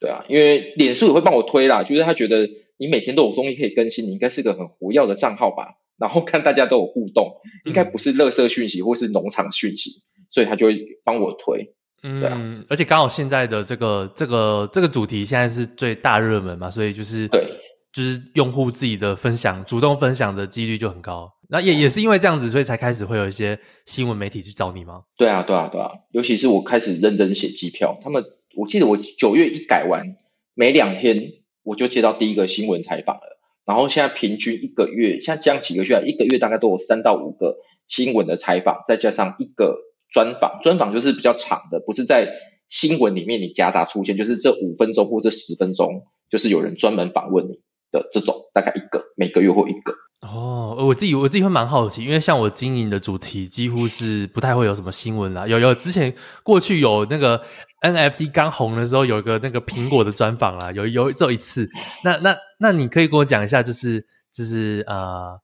[0.00, 5.76] 对啊，因为脸书也会帮我推啦，就是他觉得你每天都有东西可以更新，你应该是个很活跃的账号吧？
[5.98, 7.34] 然后看大家都有互动，
[7.66, 11.74] 应该不是垃圾讯息或是农场讯息，所以他就会帮我推。
[12.02, 17.46] 嗯，啊、而且刚好现在的这个这个这个主题现在是最大热门嘛，所以就是对，
[17.92, 21.32] 就是用户自己的分享，主动分享的几率就很高。
[21.48, 25.02] 那也也是因为这样子，所以才开始会有一些新闻媒体去找你吗？
[25.16, 28.24] 对啊，对啊，对啊，尤其是我开始认真写机票，他们
[28.56, 30.16] 我记得我九月一改完，
[30.54, 37.56] 没两天我就接到第一个新闻采访了，然后现在平均一个月，像这样几个月，一个月大概都有三到五个
[37.88, 39.78] 新闻的采访，再加上一个。
[40.12, 42.32] 专访，专访就是比较长的，不是在
[42.68, 49.92] 新闻里面你夹杂出现，就是这五分钟或这十分钟，就是有人专门访问你的这种，大概一个，每个月或一个。
[50.20, 55.46] 哦，我自己我自己会蛮好奇，因为像我经营的主题几乎是不太会有什么新闻啦。
[55.46, 57.42] 有有之前过去有那个
[57.82, 61.68] NFT 刚红的时候，有一个那个苹果的专访啦，有有只有一次。
[62.04, 65.40] 那那那你可以跟我讲一下，就是就是呃。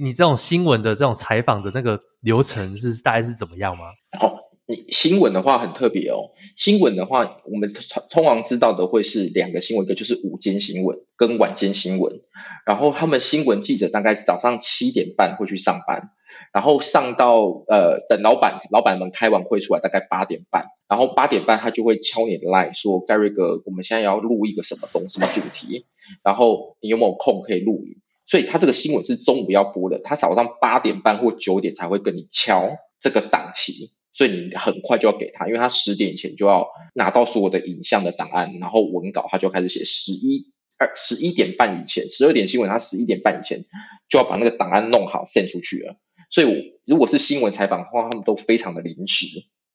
[0.00, 3.86] 你这种新闻的这种采访的那个流程是大概是怎么样吗？
[4.20, 4.38] 哦，
[4.70, 6.30] 你新闻的话很特别哦。
[6.56, 7.72] 新闻的话，我们
[8.08, 12.20] 通常知道的会是两个新闻，一个就是午间新闻跟晚间新闻。
[12.64, 16.10] 然后他们新闻记者大概早上七点半会去上班，
[16.52, 25.86] 然后上到呃等老板老板们开完会出来，大概八点半，然后八点半他就会敲你的 line 说：“Gary 哥，我们现在要录一个什么东什么主题，
[26.22, 43.64] 然后你有没有空可以录影？”所以他这个新闻是中午要播的，他早上八点半或九点才会跟你敲这个档期，所以你很快就要给他，因为他十点前就要拿到所有的影像的档案，然后文稿他就开始写，十一二十一点半以前，十二点新闻他十一点半以前
[44.08, 45.96] 就要把那个档案弄好 send 出去了。
[46.30, 46.54] 所以我
[46.86, 49.26] 如果是新闻采访的话，他们都非常的临时，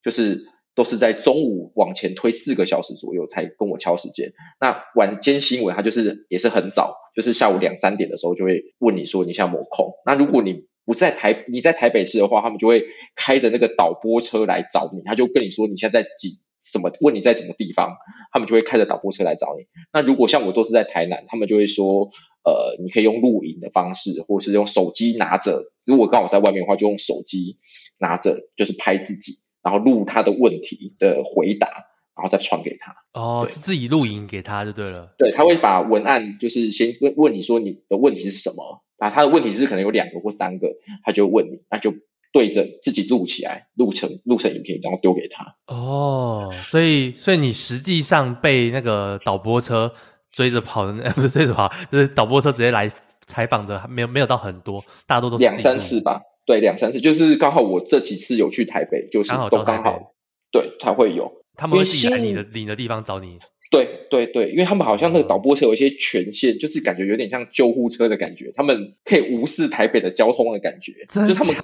[0.03, 0.43] 就是。
[0.75, 4.33] 都是在中午往前推四个小时左右才跟我敲时间。
[4.59, 9.93] 那晚间新闻他就是也是很早，就是下午两三点的时候就会问你说你现在没空。
[10.05, 17.97] 那如果你不在台你在台北市的话，他们就会开着那个导播车来找你，他就跟你说你现在在几什么，问你在什么地方，
[18.31, 19.65] 他们就会开着导播车来找你。
[19.91, 22.09] 那如果像我都是在台南，他们就会说
[22.43, 25.71] 呃你可以用录影的方式，或是用手机拿着。
[25.85, 27.57] 如果刚好在外面的话，就用手机
[27.97, 29.43] 拿着，就是拍自己。
[29.63, 31.67] 然后录他的问题的回答，
[32.15, 32.95] 然后再传给他。
[33.13, 35.15] 哦，自己录影给他就对了。
[35.17, 41.93] 对，他会把文案就是先问问你说你的问题是什么，啊，他的问题是可能有两个或三个，他就问你，那就
[42.31, 45.55] 对着自己录起来，录成录成影片，然后丢给他。
[45.67, 49.93] 哦，所以所以你实际上被那个导播车
[50.31, 52.91] 追着跑的， 不是追着跑，就是导播车直接来
[53.25, 56.21] 采访的还没有没有到很多，大多都是两三次吧。
[56.45, 60.13] 对，两三次，就是刚好我这几次有去台北，就是都刚好，
[60.51, 61.31] 对，才会有。
[61.57, 63.39] 他们会来你的你的地方找你。
[63.75, 70.93] 对对对，因为他们好像那个导播车有一些权限，就是感觉有点像救护车的感觉，他们可以无视台北的交通的感觉。
[71.09, 71.55] 就他们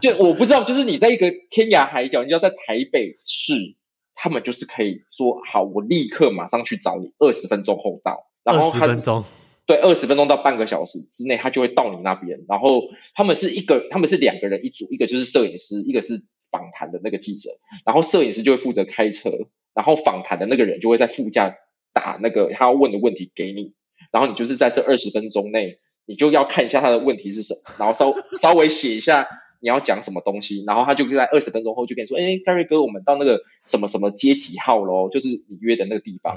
[0.00, 3.54] 就我不知道，就是你在一个天涯海角，你要在台北市，
[4.14, 8.28] 他们就是可以说好，我立刻马上去找你，二十分钟后到。
[8.44, 9.24] 然后二十分钟。
[9.66, 12.40] 对，二十分钟到半个小时之内，他就会到你那边。
[12.48, 17.50] 然后他们是一个，他们是两个人一组，一个就是摄影师，一个是访谈的那个记者。
[17.84, 19.30] 然后摄影师就会负责开车，
[19.78, 21.54] 然后访谈的那个人就会在副驾
[21.92, 23.74] 打那个他要问的问题给你。
[24.10, 28.12] 然后你就是在这二十分钟内，你就要看一下他的问题是什么，然后稍
[28.42, 29.28] 稍微写一下
[29.60, 30.64] 你要讲什么东西。
[30.66, 35.10] 然后他就在二十分钟后就跟你说：“哎，Gary 哥，我们到那个什么什么街几号喽？
[35.10, 36.34] 就是你约的那个地方。”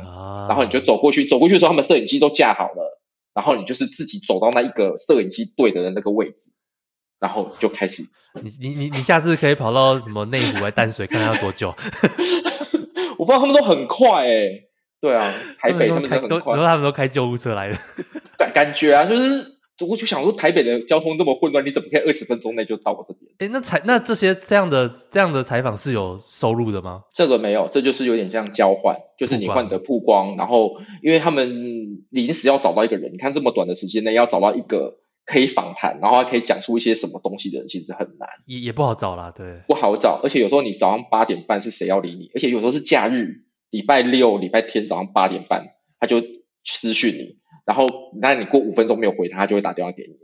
[0.47, 3.01] 然后你就走过去，走过去的时候，他们摄影机都架好了。
[3.33, 6.51] 然后你就是自己走到那一个摄影机对的那个位置，
[7.19, 8.03] 然后就开始。
[8.43, 11.73] 你你你你下次可以跑到什么内湖还淡水，看看要多久？
[13.21, 14.63] 我不知道他们都很快哎、欸。
[14.99, 15.31] 对啊，
[15.61, 17.75] 台北他们都很快，然后他们都开救护车来的。
[18.35, 19.59] 感感觉啊，就是。
[19.89, 23.31] 我就想说，台北的交通这么混乱，你怎么可以二十分钟内就到我这边？
[23.39, 27.01] 哎，那采那这些这样的这样的采访是有收入的吗？
[27.15, 34.99] 这个没有，这就是有点像交换，就是你换得曝光，然后因为他们临时要找到一个人，你看这么短的时间内要找到一个
[35.31, 42.29] 可以访谈，然后还可以讲出一些什么东西的人，其实很难，也也不好找啦，对，不好找，而且有时候你早上八点半是谁要理你？
[42.35, 45.67] 而且有时候是假日，礼拜六、礼拜天早上八点半
[45.99, 46.21] 他就
[46.65, 47.39] 私讯你。
[47.63, 47.87] 然后，
[48.19, 50.19] 那你过五分钟没有回他，他就会打电话给你了。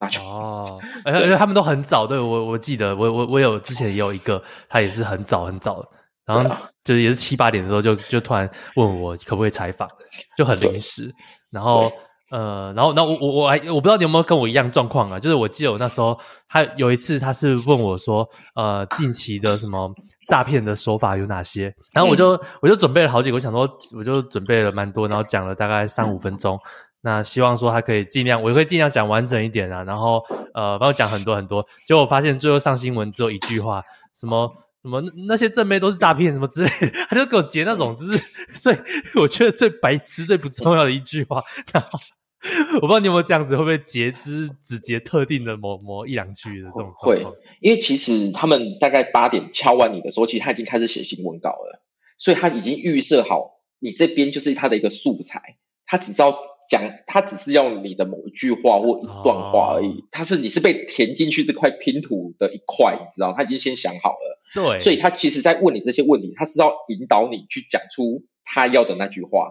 [0.00, 5.86] 那就哦，而且他们都很早，对，我我记得，我我我有之前也有一个，他也是很早很早，
[6.24, 9.88] 然后就是也是七八点的时候就就突然问我可不可以采访，
[10.36, 11.14] 就很临时，
[11.50, 11.92] 然后。
[12.30, 15.18] 呃，然后，然后我我我还我不知道你有没有跟我一样状况啊？
[15.18, 19.90] 就是我记得我那时候，他有一次他是问我说，呃，近期的什么
[20.26, 21.74] 诈骗的手法有哪些？
[21.92, 26.54] 然后我就、嗯、我就准备了好几个，我想说我就准备了蛮多，然后讲了大概三五分钟。
[26.56, 26.60] 嗯、
[27.00, 29.82] 那希望说他可以尽量，我会尽量讲完整一点啊。
[29.84, 31.66] 然后呃，帮我讲很多很多。
[31.86, 33.82] 结果我发现最后上新闻只有一句话，
[34.14, 38.18] 什么什么那些正妹都是诈骗什么之类的，他就给我截那种就是
[38.60, 38.78] 最
[39.14, 41.98] 我觉得最白痴最不重要的一句话，然后。
[42.76, 47.32] 我不知道你有没有这样子，会不会截肢只截特定的某某一两句的这种状况？
[47.32, 51.82] 会，因为其实他们大概八点敲完你的时候，其实他已经开始写新闻稿了，
[52.16, 56.38] 所以他已经预设好你这边就是他的一个素材，他只知道
[56.70, 69.50] 讲，他只是要你的某一句话或一段话而已，他、哦、是你是被填进去这块拼图的一块，你知道，他已经先想好了，对，所以他其实在问你这些问题，他是要引导你去讲出他要的那句话。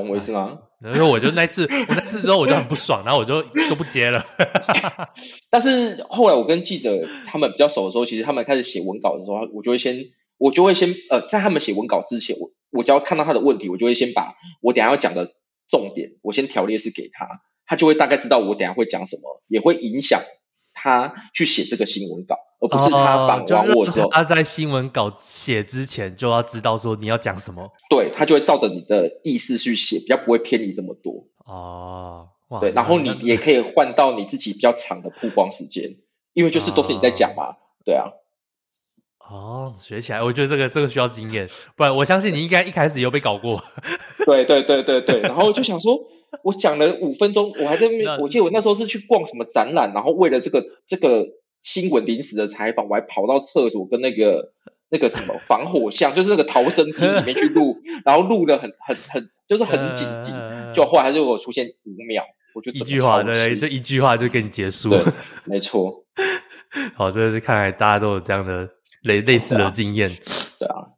[0.00, 0.58] 懂我意思吗？
[0.80, 4.24] 然后我就那次，我那次之后我就很不爽，然后我就都不接了。
[5.50, 10.04] 但是后来我跟记者他们比较熟的时候，其实他们开始写文稿的时候，我就会先，
[10.38, 15.32] 我就会先，呃，在他们写文稿之前，我我只要看到他的问题，我就会先把我等下要讲的
[15.68, 17.26] 重点，我先条列式给他，
[17.66, 20.22] 他就会大概知道我等下会讲什么，也会影响
[20.72, 22.36] 他去写这个新闻稿。
[22.60, 31.28] 而不是他访完我之后，他在新闻稿写之前就要知道说你要讲什么，对，他就会照着你的意思去写，比较不会偏离这么多。
[31.46, 35.98] 哦，对，然后你也可以换到你自己比较长的曝光时间，
[36.34, 38.10] 因为就是都是你在讲嘛，哦、对啊。
[39.30, 43.62] 哦，学起来，我觉得这个这个需要经验，不然我相信你应该一开始有被搞过。
[44.26, 45.96] 对对对对对，然后就想说，
[46.42, 51.37] 我讲了五分钟，我还在那边，我记得我那时候是去逛什么展览，然后为了这个这个。
[51.62, 54.52] 新闻临时的采访，我还跑到厕所跟那个
[54.90, 60.32] 那个什么防火巷，就是那个逃生梯里面去录，然后录的很很很，就是很紧急，
[60.74, 64.90] 就后来还是我出现五秒，我就一句话，对，就一句话就给你结束。
[64.90, 65.02] 了，
[65.44, 66.04] 没错。
[66.94, 68.68] 好，这是看来大家都有这样的
[69.02, 70.10] 类类似的经验，
[70.58, 70.92] 对啊，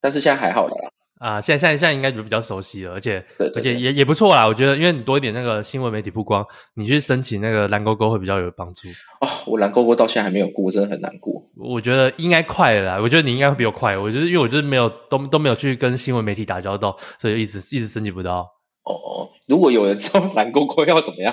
[0.00, 0.90] 但是现在还好了啦。
[1.22, 4.44] 啊，现在现在现在应该就比较熟悉了，而且而且也也不错啦。
[4.44, 8.88] 我觉得，因为你多一点那个新闻媒体曝光，你去申请那个蓝勾勾会比较有帮助。
[9.20, 11.40] 哦，我蓝勾勾到现在还没有过，真的很难过。
[11.56, 13.96] 我觉得应该快了啦，我觉得你应该会比我快。
[13.96, 18.40] 我就是因为我就是没有都都没有去跟新闻媒体打交道，所以一直一直申请不到。
[18.82, 21.32] 哦，如果有人知道蓝勾勾要怎么样，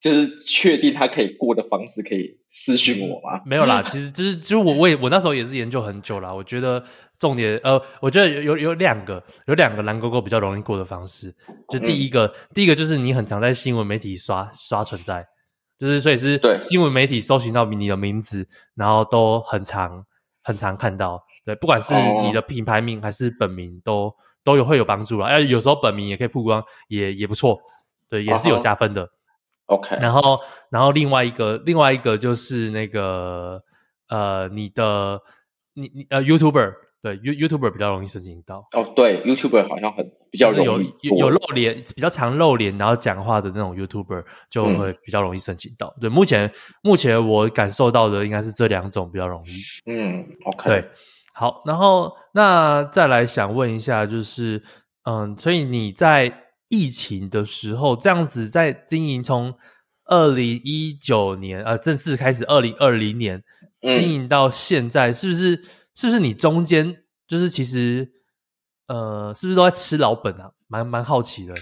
[0.00, 3.40] 就是确定他可以过的方式，可以私讯我吗？
[3.44, 6.84] 没有啦， 其实就是就是我我也我那时候也是研究很久啦，我觉得。
[7.18, 11.34] 重点呃，我觉得有有有两个，有两个蓝勾勾比较容易过的方式。
[11.70, 15.24] 就第一个，嗯、第一个就是你很常在新闻媒体刷刷存在，
[15.78, 20.04] 就是所以是新闻媒体搜寻到你的名字，然后都很常
[20.42, 21.18] 很常看到。
[21.46, 25.28] 对，不管是你的品牌名还是本名都，都都有会有帮助啦。
[25.28, 27.58] 哎，有时候本名也可以曝光，也也不错。
[28.10, 29.08] 对，也是有加分的。
[29.66, 30.38] OK，然后
[30.70, 33.60] 然后另外一个另外一个就是那个
[34.08, 35.20] 呃你的
[35.74, 45.92] 你你呃 YouTuber 对 You YouTuber 比较容易申请到哦，对 YouTuber 好像很比较容易有有露脸比较常露脸然后讲话的那种 YouTuber 就会比较容易申请到。
[45.96, 46.52] 嗯、对，目前
[46.82, 49.90] 目前我感受到的应该是这两种比较容易。
[49.90, 50.90] 嗯，OK，对，
[51.34, 54.62] 好，然后那再来想问一下，就是
[55.02, 56.45] 嗯，所以你在。
[56.68, 59.54] 疫情的时候，这样子在经营，从
[60.04, 63.42] 二零一九年呃正式开始，二零二零年
[63.80, 65.64] 经营到现在，嗯、是不是？
[65.94, 68.12] 是不是你中间就是其实
[68.86, 70.50] 呃，是不是都在吃老本啊？
[70.68, 71.54] 蛮蛮好奇的。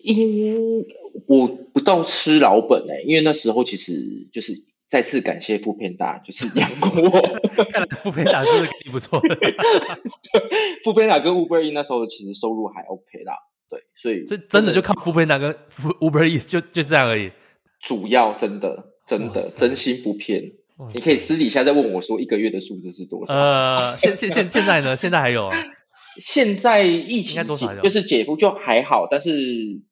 [0.00, 0.84] 因
[1.28, 4.52] 我不到吃老本哎、欸，因为那时候其实就是
[4.88, 7.10] 再次感谢 foodpanda，就是 养过我。
[7.70, 9.34] 看来 foodpanda 是不是挺不错的？
[9.38, 9.54] 对
[10.84, 13.34] ，foodpanda 跟 Uber E 那时候其实收入还 OK 啦。
[13.68, 15.52] 对，所以所以真的就靠 foodpanda 跟
[16.00, 17.32] Uber Eats 就就这样而已。
[17.80, 20.52] 主要真的真的真心不骗，
[20.94, 23.34] 你可以私底下再问我说一个月的数字是多少？
[23.34, 24.96] 呃，现现现现在呢？
[24.96, 25.56] 现在还有啊？
[26.18, 27.74] 现在疫情多少？
[27.80, 29.30] 就是解封就还好，但是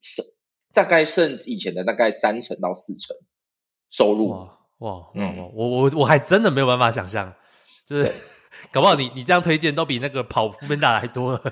[0.00, 0.24] 剩
[0.72, 3.16] 大概剩以前的大概三成到四成
[3.90, 4.30] 收入。
[4.30, 7.34] 哇哇，嗯，我我我还真的没有办法想象，
[7.86, 8.10] 就是。
[8.72, 11.42] 搞不好你你这样推荐都比那个跑 foodpanda 还多了。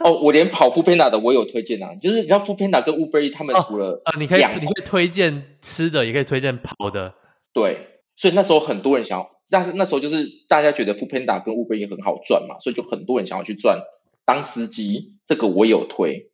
[0.00, 7.14] 哦，我连跑 foodpanda 的我有推荐啊，就是你知道 foodpanda 跟 Uber Eats 他们除了啊、哦呃，你可以你可以推荐吃的，也可以推荐跑的。
[7.52, 13.82] 对，所以那时候很多人想要，但是那时候就是大家觉得 foodpanda 跟 Uber Eats 很好赚嘛，所以就很多人想要去赚
[14.24, 15.14] 当司机。
[15.26, 16.30] 这个我有推，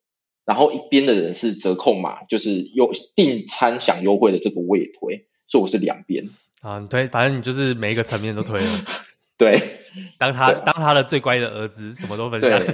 [0.46, 6.30] 然后一边的人是折扣码，就是有订餐享优惠的，这个我也推，所以我是两边
[6.62, 8.66] 啊，你推，反正你就是每一个层面都推了。
[9.38, 9.76] 对，
[10.18, 12.50] 当他当他的最乖的儿子，什么都分享。
[12.50, 12.66] 对，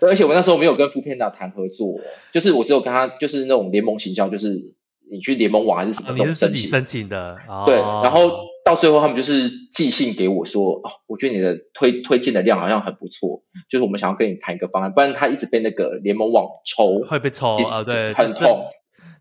[0.00, 2.00] 对，而且我那时候没有跟 foodpanda 谈合作，
[2.32, 4.74] 就是我只有跟他，就是那种联盟行销，就是
[5.08, 7.38] 你去联盟网还是什么，你是自己申请的。
[7.64, 8.28] 对，然后
[8.64, 18.64] 到最后他们就是寄信给我说，哦，我觉得你的推推荐的量好像很不错，就是我们想要跟你谈一个方案，不然他一直被那个联盟网抽，会被抽啊，对，很痛。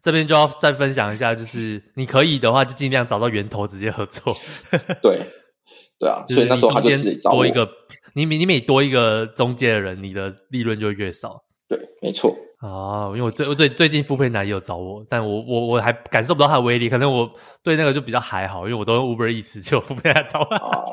[0.02, 4.36] 这边就要再分享一下，就是你可以的话，就尽量找到源头直接合作。
[5.04, 5.20] 对。
[6.00, 6.90] 对啊，所以那时候他就
[7.30, 7.70] 多一个，
[8.14, 11.44] 你每你每多一个中介的人，你的利润就越少。
[11.68, 12.34] 对，没错。
[12.62, 17.30] 哦，因为我最我最最近 foodpanda 也有找我，但我我我还感受不到他的威力，可能我
[17.64, 20.56] 对那个就比较还好，因为我都用 Uber Eats 就 foodpanda 找我。
[20.56, 20.84] 啊，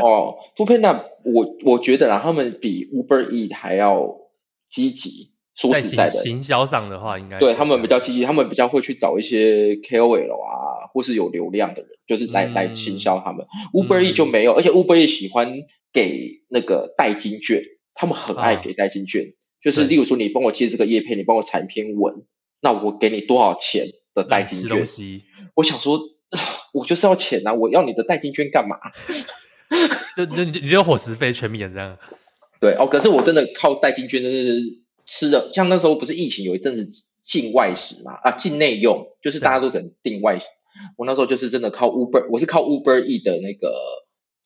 [0.00, 4.08] 哦，foodpanda 我我觉得啦，他们比 Uber Eats 还要
[4.70, 5.31] 积极。
[5.54, 13.46] 说实在的，行销上的话，应该对他们比较积极，他们比较会去找一些 KOL 啊，或是有流量的人，就是来、嗯、来行销他们。
[13.74, 15.52] Uber E 就没有，而且 Uber E 喜欢
[15.92, 17.62] 给那个代金券，
[17.94, 22.24] 他们很爱给代金券，啊、就是例如说你帮我接这个叶片，你帮我产一篇文，
[22.62, 24.86] 那我给你多少钱的代金券？
[25.54, 26.00] 我想说，
[26.72, 28.78] 我就是要钱啊，我要你的代金券干嘛？
[30.16, 31.98] 就就你你就伙食费全免这样？
[32.58, 34.81] 对哦，可是我真的靠代金券，真的是。
[35.06, 36.88] 吃的像那时候不是疫情有一阵子
[37.22, 40.46] 禁外食嘛，啊，境内用就是大家都只能订外食。
[40.96, 43.72] 我那时候就是真的靠 Uber，我是靠 Uber E 的那个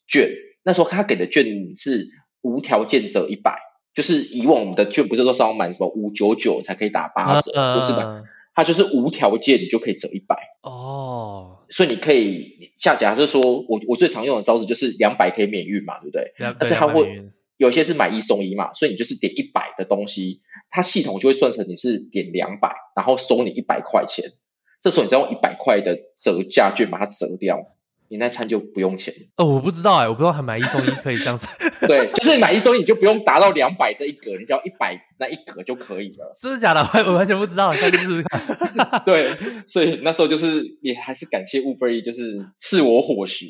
[0.06, 0.28] 券。
[0.62, 2.08] 那时候他给的券是
[2.42, 3.58] 无条件折一百，
[3.94, 10.36] 就是以往我们的券不是都是要满什么五九九才可以打八折，不是的，他就是无条件你就可以折一百。
[10.62, 16.32] 哦，所以你可以下假设说我我最常用的招式就是两百可以免运嘛，对不对？
[16.58, 17.30] 但是他会。
[17.56, 20.40] 有些是买一送一嘛，所以你就是点一百的东西，
[20.70, 24.32] 它系统就会算成你是点两百，然后收你一百块钱。
[24.80, 27.75] 这时候你再用一百块的折价券把它折掉。
[28.08, 31.46] 你那餐就不用钱哦，我不知道哎、欸，我不知道还买一送一可以这样子。
[31.86, 36.34] 对，就是买一送一，你就不用达到两百这一格，你只要一百那一格就可以了。
[36.40, 36.80] 真的假的？
[37.06, 39.02] 我完全不知道，下次试试看。
[39.04, 43.46] 对，所以那时候就是也还是感谢 Uber E，就是赐我伙食，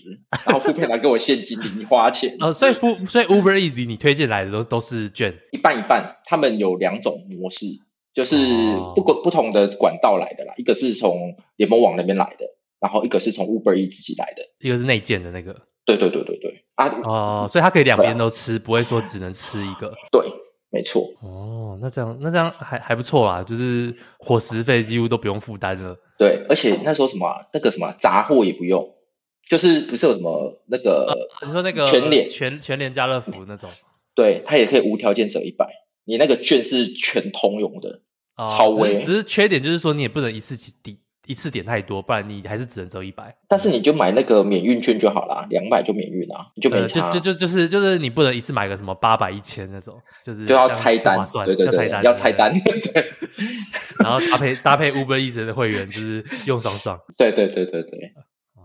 [0.46, 2.36] 然后 foodpanda 给我现金零花钱。
[2.40, 6.16] 哦，所以付所以 Uber E 你推荐来的都都是券，一半一半。
[6.24, 7.66] 他们有两种模式，
[8.12, 8.36] 就是
[8.94, 12.46] 不不不同的管道来的啦，一个是从联盟网那边来的。
[12.80, 15.54] 然后一个是从 Uber E 自己来的，一个是内建的那个。
[15.84, 16.88] 对对对对对啊！
[17.04, 19.94] 哦，所以他可以两边都吃，啊、不会说只能吃一个。
[20.10, 20.20] 对，
[20.68, 21.06] 没错。
[21.20, 25.96] 哦，那这样那这样还还不错啦，就是伙食费几乎都不用负担了。
[26.18, 28.96] 对，而且那时候什么那个什么杂货也不用，
[29.48, 33.70] 就是不是有什么那个、啊、你说那个全联全全联家乐福那种，
[34.16, 35.68] 对，它也可以无条件折一百，
[36.04, 38.00] 你那个券是全通用的，
[38.36, 39.00] 哦、超威。
[39.00, 40.98] 只是缺点就是说你也不能一次起抵。
[41.26, 43.34] 一次点太多，不然你还是只能折一百。
[43.48, 47.10] 但是你就买那个免运券就好了，两百就免运啊，你就没差。
[47.10, 53.04] 就就就就是就是你不能一次买个什么八百一千那种，就是就要拆单，对对对，要拆单，对。
[53.98, 56.98] 然后搭配搭配 Uber Eats 的会员，就是用爽爽。
[57.18, 58.12] 对对对对对。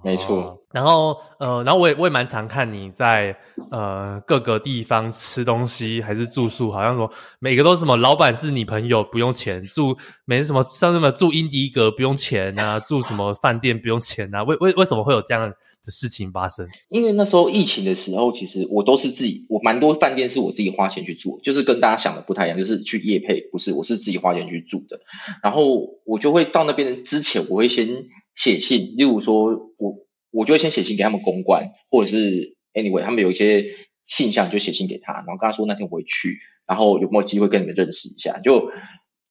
[0.04, 3.38] 没错、哦，然后呃，然后我也我也蛮常看你在
[3.70, 9.96] 呃各个地方吃东西还是住宿，好像说每个都是什么老板是你朋友不用钱，住
[10.26, 16.68] 没什么像什么住英迪格不用钱啊，住什么饭店不用钱啊，为为为什么会有这样的事情发生？
[16.90, 25.02] 因为那时候疫情的时候，其实我都是自己，我蛮多饭店是我自己花钱去住，就是跟大家想的不太一样，就是去夜配，不是，我是自己花钱去住的，
[25.44, 28.08] 然后我就会到那边之前，我会先。
[28.36, 29.46] 写信，例如说，
[29.78, 33.66] 我我就会先写信给他们公关，或者是 anyway，他们有一些
[34.06, 38.40] 信箱就写信给他，然后跟他说那天我会去，然后有没有机会跟你们认识一下？
[38.40, 38.72] 就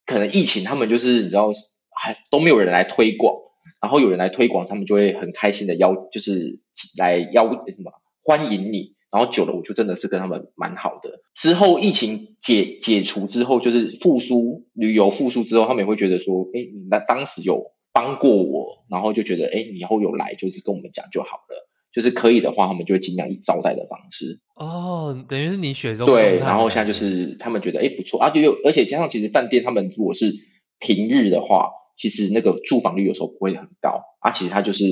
[0.05, 1.51] 可能疫情，他们就是你知道
[1.91, 3.35] 还都没有人来推广，
[3.81, 6.61] 然后有人来推广，他们就会很开心的邀，就是
[6.99, 7.93] 来邀什么
[8.23, 11.21] 欢迎你，然后久了我就真的是跟他们蛮好的。
[11.35, 17.73] 之后疫情解解除之后，就是复苏旅游复苏之后，他们也会觉得说，哎，那当时有。
[17.93, 24.39] 帮过我，然后就觉得，哎，以后有来就是跟我们讲就好了，就是可以的话，他们就会尽量以招待的方式。
[24.55, 30.33] 哦，等于是你选择对，然后现在就是他们觉得，哎，不错啊，就有，而且加上其实饭店他们如果是
[30.79, 34.85] 平日的话，其实那个住房率有时候不会很高啊，其实他就是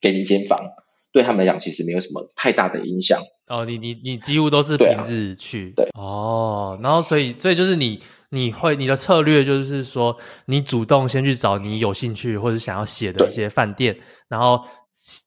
[0.00, 0.58] 给你一间房，
[1.12, 3.22] 对他们来讲其实没有什么太大的影响。
[3.46, 8.00] 哦，你你你几乎都是平日去，对，啊、对哦，然后所以所以就是你。
[8.34, 10.16] 你会你的策略就是说，
[10.46, 13.96] 你主动先去找你有兴趣或者想要写的一些饭店，
[14.28, 14.60] 然后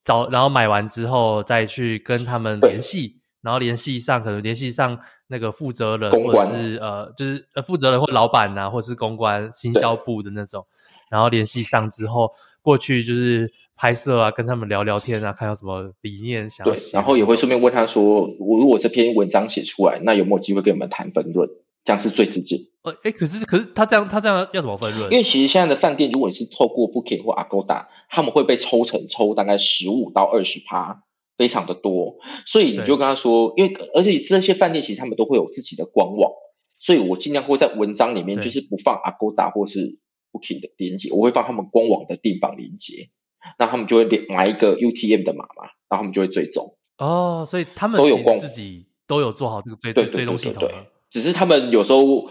[0.03, 4.97] 找然后买完之后再去跟他们联系，然后联系上可能联系上
[5.27, 10.65] 那个负责人或者是呃就是呃负责人或老板呐、啊，或者是公关行销部的那种，
[11.09, 12.31] 然后联系上之后
[12.61, 21.49] 过去就是拍摄啊，跟他们聊聊天啊，看有什么理念想要，然后也会顺便问他说，我如果这篇文章写出来，那有没有机会跟你们谈分润？
[21.87, 22.59] 这样是最直接。
[22.81, 25.09] 呃，哎，可是可是他这样他这样要怎么分润？
[25.09, 31.03] 因为其实现在的饭店，如果你是透过 Booking 或 Agoda，他们会被抽成抽大概十五到二十趴，
[31.37, 32.17] 非常的多。
[32.45, 36.33] 所以你就跟他说，因为而且这些饭店其实他们都会有自己的官网，
[36.77, 39.97] 所以我尽量会在文章里面就是不放 Agoda 或是
[40.33, 43.11] Booking 的链接，我会放他们官网的订房链接，
[43.57, 46.75] 那他们就会买一个 UTM 的码嘛，然后他们就会追踪。
[46.97, 50.67] 哦，所以他们都有自己都有做好这个追追踪系统。
[51.09, 52.29] 只是他们有时候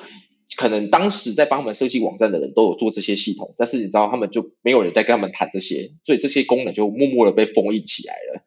[0.56, 8.44] 可能当时在帮他们设计网站的人都有做这些系统，但是你知道他们就没有人在跟他们谈这些，所以这些功能就默默的被封印起来了。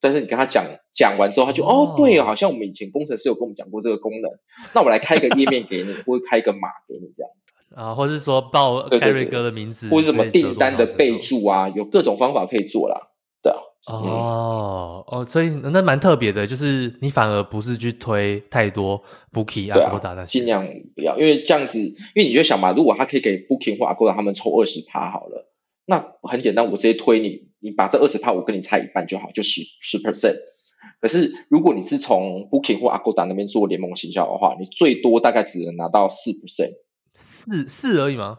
[0.00, 4.30] 但是你跟他讲讲完之后，他就哦，哦对，好像我们以前工程师有跟我们讲过这个功能，
[4.74, 13.10] 那我来开一个页面给你，或者开一个码给你这样子啊，或是说报盖瑞哥的名字，或者什么订单的备注啊，有各种方法可以做啦。
[13.42, 13.58] 对啊。
[13.86, 19.02] 哦、嗯、哦，所以那蛮特别的，就是你反而不是去推太多
[19.32, 20.64] Booking 啊、Agoda 那些，尽量
[20.94, 25.52] 不要，因为这样子，因为你就想嘛，如果他可以给 Booking 或 Agoda 他们抽二十趴好了，
[25.84, 30.36] 那很简单，我直接推你，你把这二十趴我跟你拆一半就好，就十十 percent。
[31.00, 36.74] 可是如果你是从 Booking 或 Agoda 那边做联盟行销的话，你最多大概只能拿到四 percent，
[37.14, 38.38] 四四而已吗？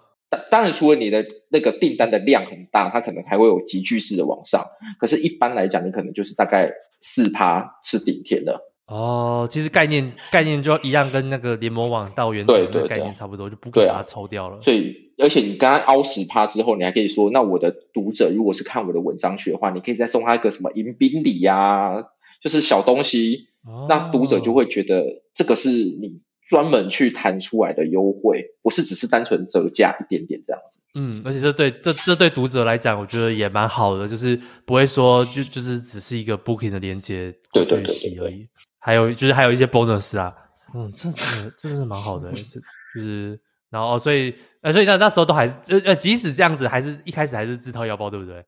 [0.51, 4.65] 当然，除了你的那个订单的量很大，它可能还会有急剧式的往上。
[4.99, 6.71] 可是，一般来讲，你可能就是大概
[7.01, 8.61] 四趴是顶天的。
[8.87, 14.61] 哦，其实概念概念就一样，跟那个联盟网到原则的概念差不多，就不可以把它抽掉了。
[14.61, 22.03] 所以，而且你刚刚凹十趴之后，你还可以说，那我的读者如果是看我的文章去的话，你可以再送他一个什么迎宾礼呀，
[22.41, 26.21] 就是小东西，哦、那读者就会觉得这个是你。
[26.49, 30.81] 专门去谈出来的优惠，不是只是单纯折价一点点这样子。
[30.93, 38.47] 嗯，而且这对这这对读者来讲，我觉得也蛮好的，就是不会说就就是只是一个 booking 的连接过去洗而已。
[38.77, 40.35] 还有就是还有一些 bonus 啊，
[40.75, 42.59] 嗯，这真的这真是蛮好的，这
[42.95, 43.39] 就是
[43.69, 48.45] 然后所以呃所以那那时候都还是呃呃即使这样子，还是一开始还是自掏腰包，对不对？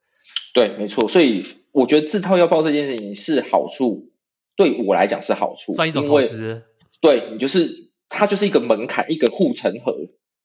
[0.54, 1.08] 对，没错。
[1.08, 4.12] 所以我觉得自掏腰包这件事情是好处，
[4.58, 6.64] 对我来讲是好处，算一种投资。
[7.02, 7.85] 对你就是。
[8.16, 9.96] 它就是一个门槛，一个护城河，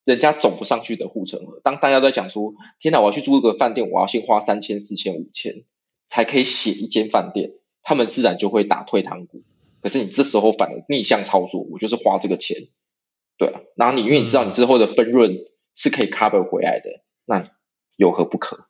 [0.04, 1.60] 人家走不上去的护城河。
[1.62, 5.64] 当大家都在讲说：“天哪，我要去租一个饭店，我要先花三千、四千、五千，
[6.08, 7.52] 才可以写一间饭店。”
[7.82, 9.42] 他们自然就会打退堂鼓。
[9.80, 12.68] 可是你这时候反而逆向操作，我就是花这个钱，
[13.38, 13.60] 对啊。
[13.76, 15.38] 然后你因为你知道你之后的分润
[15.74, 17.50] 是可以 cover 回来的，那
[17.96, 18.69] 有何不可？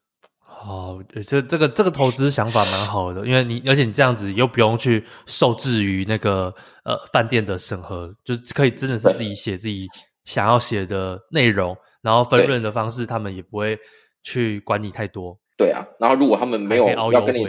[0.62, 6.54] 哦，这这个这个投资想法蛮好的，因为你而且你这样子又不用去受制于那个
[6.84, 9.86] 呃饭店的审核，就是可以真的是自己写自己
[10.24, 13.78] 想要写的内容，然后分润的方式他们也不会
[14.22, 15.38] 去管你太多。
[15.56, 17.46] 对啊，然后如果他们没有要跟你，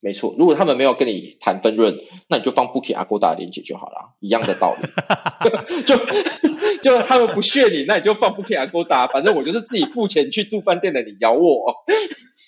[0.00, 1.94] 没错，如果他们没有跟你谈分润，
[2.28, 4.88] 那你就放 Booking Agoda 连接就好了，一样的道理。
[5.86, 5.96] 就
[6.82, 11.84] 就他们不屑你，那你就放 Booking Agoda，反正我就是自己付钱去住饭店的，你咬我。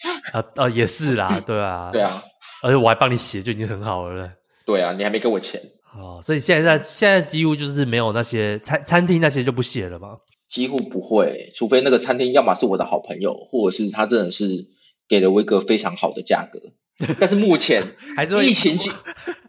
[0.33, 2.23] 啊啊，也是啦， 对啊，对啊，
[2.63, 4.31] 而且我还帮你写，就已经很好了。
[4.67, 5.61] 对啊，你还没给我钱。
[5.97, 10.19] 哦，所以现在在现在几乎就是没有那些餐餐厅那些就不写了吗？
[10.49, 14.67] 几乎不会，除非那个餐厅要么是我的好朋友，或者是他真的是
[15.09, 16.61] 给了我一个非常好的价格。
[17.19, 17.83] 但是目前
[18.17, 18.89] 还是疫情期，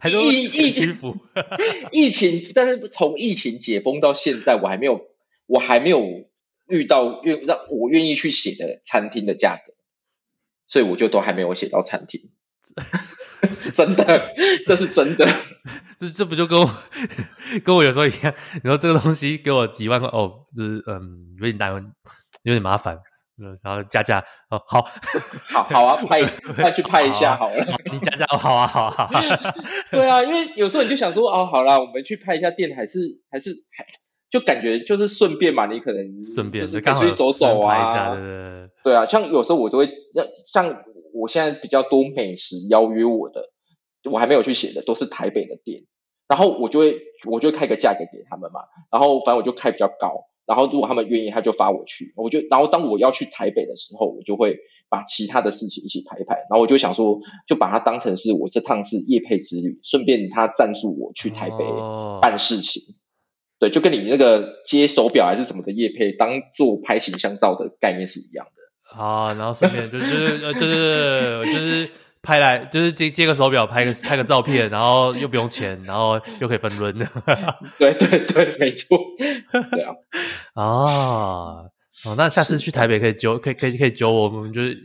[0.00, 0.98] 还是疫疫情
[1.92, 5.02] 疫情，但是从疫情解封到现在，我还没有
[5.46, 6.02] 我还没有
[6.68, 9.74] 遇到愿让我愿意去写的餐厅的价格，
[10.66, 12.30] 所以我就都还没有写到餐厅。
[13.74, 14.34] 真的，
[14.66, 15.26] 这是真的。
[15.98, 16.68] 这这不就跟我
[17.64, 18.34] 跟我有时候一样？
[18.62, 21.72] 你说这个东西给我几万块哦，就是嗯，有点难，
[22.42, 22.98] 有点麻烦。
[23.38, 24.82] 嗯，然后加价哦，好，
[25.50, 26.22] 好好啊，拍
[26.56, 27.64] 那去拍一下好了。
[27.66, 29.54] 好啊、你加价哦，好啊，好啊，好啊。
[29.90, 33.84] 对啊，因为有时候你就想说哦，好啦，我们去拍一下店，还是还是还
[34.30, 39.90] 就感觉就是顺便嘛，你可能顺便就是出去走走啊，一下对对对，对啊，像有时候我都会
[40.46, 43.50] 像我现在比较多美食邀约我的。
[44.08, 45.82] 我还没有去写的都是台北的店，
[46.28, 54.58] 然后我就会我就会开个价格给他们嘛，然后反正我就开比较高，然后如果他们愿意，他就发我去，我就然后当我要去台北的时候，我就会
[54.88, 57.18] 把其他的事情一起排一排，然后我就想说，
[57.48, 61.64] 就把它当成是我这趟是夜配之旅，顺便他赞助我去台北
[62.22, 62.94] 办事情，哦、
[63.58, 71.90] 对，就跟你那个接手表还是什么的业配，当做拍形象照的概念是一样的啊，然后顺便就是就是就是就是。
[72.22, 76.92] 拍来就是接接个手表，拍个拍个照片，然后又不用钱，然后又可以分润。
[77.78, 78.98] 对对对，没错。
[79.70, 79.94] 对啊。
[80.56, 81.70] 哦
[82.04, 84.76] 哦，那下次去台北可以揪，可以可以可以揪我们，就是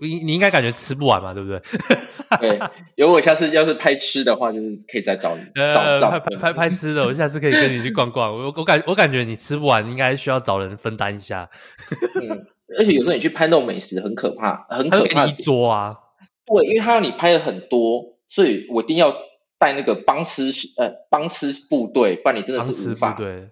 [0.00, 1.60] 你你应该感觉吃不完嘛，对不对？
[2.40, 2.60] 对，
[2.96, 5.42] 如果下次要是拍吃的话，就是可以再找你。
[5.54, 8.30] 呃，拍拍拍拍吃的，我下次可以跟你去逛逛。
[8.30, 11.48] 我我感我感觉你吃不完，应该需要找人分担一下。
[12.20, 12.46] 嗯，
[12.78, 15.26] 而且有时候你去拍那种美食，很可怕，很可怕。
[15.26, 15.96] 一桌啊。
[16.44, 19.14] 对，因为他让你拍的很多，所以我一定要
[19.58, 23.14] 带那个帮吃呃帮吃部队，不然你真的是无法。
[23.14, 23.48] 对，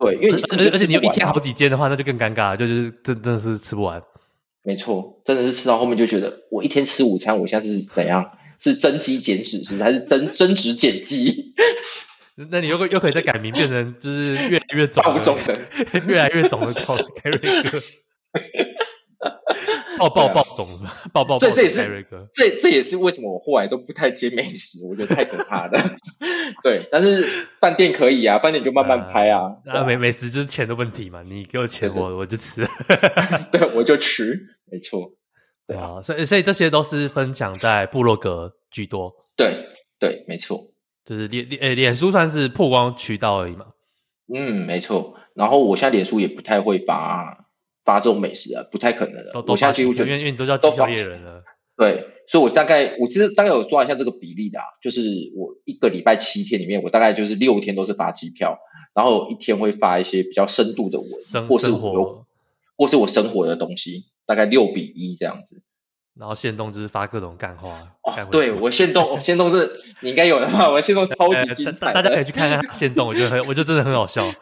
[0.00, 4.02] 对，因为你而且你有一天好几间的话，那就更尴尬，就是真真的是吃不完。
[4.64, 8.32] 没错，真的是吃到后面就觉得，我一天吃午餐，我现在是怎样？
[8.58, 11.54] 是增肌减脂，是还是增增脂减肌？
[12.50, 15.60] 那你又又可以再改名，变成就是越来越肿的，
[16.08, 17.82] 越来越肿的 carry 哥。
[19.98, 21.36] 爆爆爆肿了，爆爆！
[21.38, 25.82] 这这也是这这也是为什么我后来都不太接美食，我觉得太可怕了。
[26.62, 27.22] 对，但是
[27.60, 29.42] 饭店可以啊，饭店就慢慢拍啊。
[29.64, 32.64] 那，美美食就是钱的问题嘛，你给我钱，我我就吃。
[33.52, 34.38] 对，我就吃，
[34.70, 35.12] 没错。
[35.66, 39.12] 对啊，所以所以这些都是分享在部落格居多。
[39.36, 39.54] 对
[39.98, 40.72] 对，没错，
[41.04, 43.66] 就是脸脸诶，脸书算是曝光渠道而已嘛。
[44.34, 45.16] 嗯，没错。
[45.34, 47.46] 然后我现在脸书也不太会发。
[47.84, 49.44] 发这种美食啊，不太可能的。
[49.46, 51.42] 我现在几乎就因为因为你都叫机票猎人了，
[51.76, 55.00] 对，所以我大概我其实大概有抓一下这个比例的啊，就是
[55.36, 58.58] 我一个礼拜七天里面，我大概就是六天都是发机票，
[58.94, 62.26] 然后一天会发一些比较深度的文，或是我
[62.76, 65.62] 或是我生活的东西，大概六比一这样子。
[66.18, 67.96] 然后限动就是发各种干话。
[68.02, 69.70] 哦，对我限动，限动是
[70.00, 74.22] 你应该有的话，我限动超级 精彩，大家可以去看看限动，我觉得很，我觉得真的很好笑。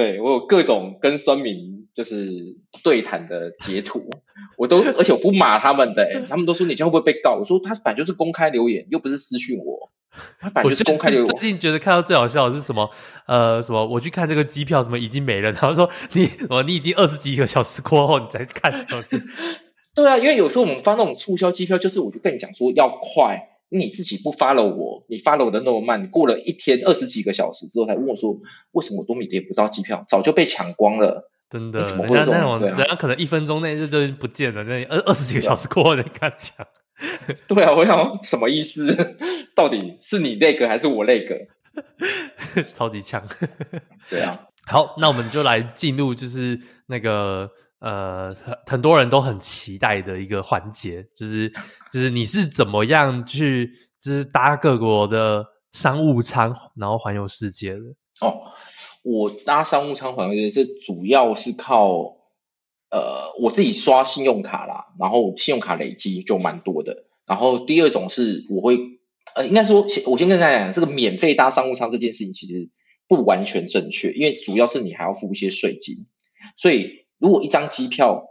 [0.00, 4.08] 对我有各种跟酸民就是对谈的截图，
[4.56, 7.34] 我都而且我不骂他们的，欸，他们都说你这样会不会被告？
[7.34, 9.90] 我说他本来就是公开留言，又不是私讯我，
[10.40, 11.26] 他就是公开留言。
[11.26, 12.90] 我最近觉得看到最好笑的是什么？
[13.26, 13.86] 呃，什么？
[13.86, 18.72] 我去看这个机票，什么已经没了，然后说你，我你已经二十几个小时过后你再看，
[19.94, 23.49] 对啊，因为有时候我们发那种促销机票，就是我就跟你讲说要快。
[23.70, 28.36] 你自己不 follow 我，你 follow 我的那么慢，你过了一天二十几个小时之后才问我说，
[28.72, 30.04] 为什么我都没点不到机票？
[30.08, 31.82] 早就被抢光了，真的。
[31.84, 32.34] 怎么会这种？
[32.34, 36.66] 那种人家可能一分钟内就就不见了，那二二十几个小时过后再看抢。
[37.46, 39.16] 对啊，我想什么意思？
[39.54, 41.36] 到底是你那个还是我那个？
[42.74, 43.24] 超级强。
[44.10, 44.48] 对啊。
[44.66, 47.50] 好，那我们就来进入就是那个。
[47.80, 51.48] 呃，很很多人都很期待的一个环节，就是
[51.90, 53.72] 就是你是怎么样去，
[54.02, 57.80] 就是搭各国的商务舱，然后环游世界的？
[58.20, 58.52] 哦，
[59.02, 62.18] 我搭商务舱环游世界，这主要是靠
[62.90, 67.06] 呃我自己刷信用卡啦，然后信用卡累积就蛮多的。
[67.24, 68.76] 然后第二种是我会，
[69.34, 72.68] 呃，应该说，我先跟大家讲，这个免费搭商务舱这件事情其实
[73.08, 76.06] 不完全正确，因为主要是你还要付一些税金，
[76.58, 77.00] 所以。
[77.20, 78.24] 如果一张机票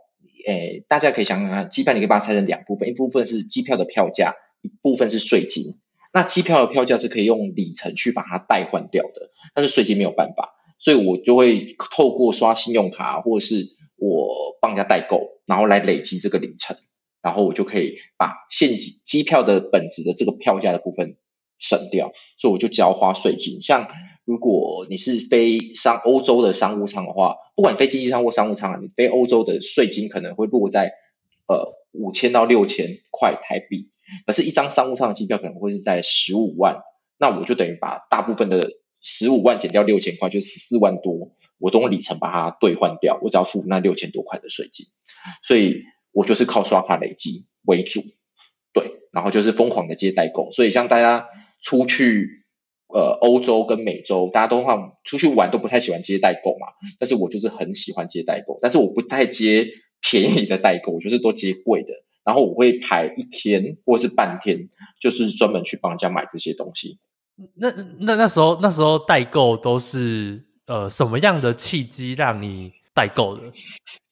[0.45, 5.79] 诶，大家可以想想看，机票你可以把它拆成两部分，一部分是机票的票价，一部分是税金。
[6.11, 16.75] 那机票的票价是可以用里程去把它代换掉的，但是税金没有办法，所以我就会透过刷信用卡或者是我帮人家代购，然后来累积这个里程，
[17.21, 21.17] 然后我就可以把现机机票的本质的这个票价的部分
[21.59, 23.61] 省掉，所以我就只要花税金。
[23.61, 23.87] 像
[24.25, 30.93] 如果你是飞商欧洲的商务舱的话，不管你飞经济舱或商务舱啊，你飞欧洲的税金可能会落在
[31.47, 33.91] 呃五千到六千块台币。
[34.25, 36.81] 可是，一张商务舱的机票可能会是在十五万，
[37.19, 44.87] 那我就等于把大部分的十五万减掉六千块，就十四万多，我都用里程把它兑换掉，我只要付那六千多块的税金，
[45.43, 48.01] 所以我就是靠刷卡累积为主，
[48.73, 51.27] 对，然后就是疯狂的接代购，所以像大家
[51.61, 52.45] 出去
[52.87, 56.67] 呃欧洲跟美洲，大家都话出去玩都不太喜欢接代购嘛，
[56.99, 59.67] 但是我就是很喜欢接代购，但是我不太接
[60.01, 61.89] 便宜的代购，我就是都接贵的。
[62.25, 64.69] 然后我会排一天或是半天，
[65.01, 66.99] 就是专门去帮人家买这些东西。
[67.55, 73.43] 那那那时候那时候代购都是呃什么样的契机让你代购的？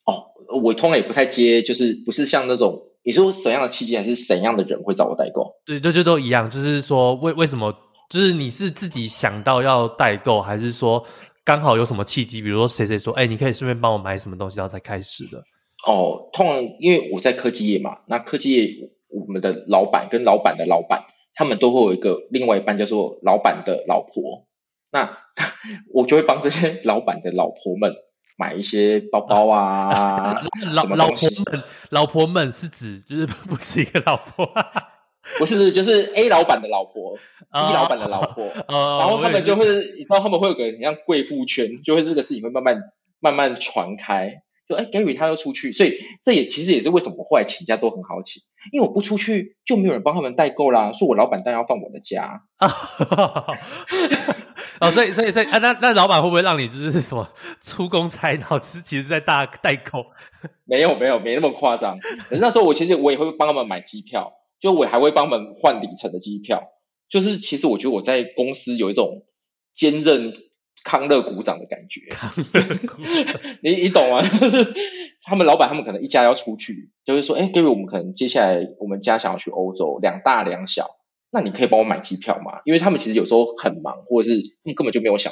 [0.05, 0.31] 哦，
[0.63, 5.55] 我通常也不太接，就是不是像那种你说什么样的契机，还是怎样的人会找我代购？
[5.65, 6.49] 对，对，就都一样。
[6.49, 7.73] 就是说为为什么？
[8.09, 11.01] 就是你是自己想到要代购，还是说
[11.45, 12.41] 刚好有什么契机？
[12.41, 15.37] 比如说谁谁说，哎，你可以顺便帮我买什么东西，然后才开始的？
[15.87, 24.47] 哦，通常因为我在科技业嘛，那科技业我们的老板跟老板的老板，他们都会有一个另外一半叫做老板的老婆，
[24.91, 25.17] 那
[25.95, 27.95] 我就会帮这些老板的老婆们
[28.37, 30.41] 买一些包包啊，
[30.73, 34.47] 老老婆们，老婆们是指就是 不是一个老婆，
[35.39, 39.65] 不是就是 A 老板的老婆，B 老板的老婆，然后他们就会，
[39.97, 42.81] 你知道他们会有个很像贵妇圈，就会这个事情会慢慢
[43.19, 44.43] 慢慢传开。
[44.69, 52.43] 就哎，Gary 他要出去，所以这也其实也是为什么我后来请假都很好请，因为我不出去就没有人帮他们代购啦，说我老板当然要放我的假。
[52.57, 52.69] 啊。
[54.79, 57.27] 哦，所以所以所以啊，那那老板会不会让你就是什么
[57.61, 60.05] 出公差，然后其实其实在大代购？
[60.65, 61.97] 没有没有没那么夸张，
[62.29, 66.63] 可是那时候我其实我也会帮他们买机票，就我还会帮他们换里程的机票，
[67.09, 69.25] 就是其实我觉得我在公司有一种
[69.73, 70.33] 兼任。
[70.83, 72.01] 康乐股长的感觉，
[73.61, 74.21] 你你懂吗？
[75.21, 80.96] 他们老板他们可能一家要出去，就会说，哎，Gary，我们可能接下来我们家想要去欧洲，两大两小，
[81.37, 82.61] 那你可以帮我买机票吗？
[82.65, 85.31] 因为他们其实有时候很忙，或者是他们根本就没有想，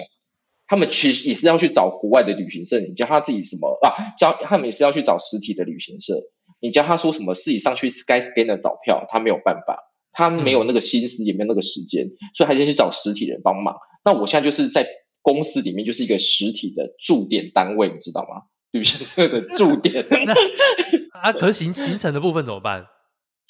[0.67, 4.13] 他们其实也是要去找国外的旅行社，你叫他自己什么啊？
[4.19, 6.13] 叫他们也是要去找实体的旅行社，
[6.61, 9.79] 你叫他说什么自己上去 Skyscanner 找票，他没有办法，
[10.11, 13.77] 他没有那个心思，也没有那个时间，所以他先去找实体人帮忙。
[14.03, 14.85] 那我现在就是在。
[15.25, 18.43] 公司里面就是一个实体的驻点单位，你知道吗？
[18.69, 20.05] 旅行社的驻点。
[21.19, 22.85] 啊，可行行程的部分怎么办？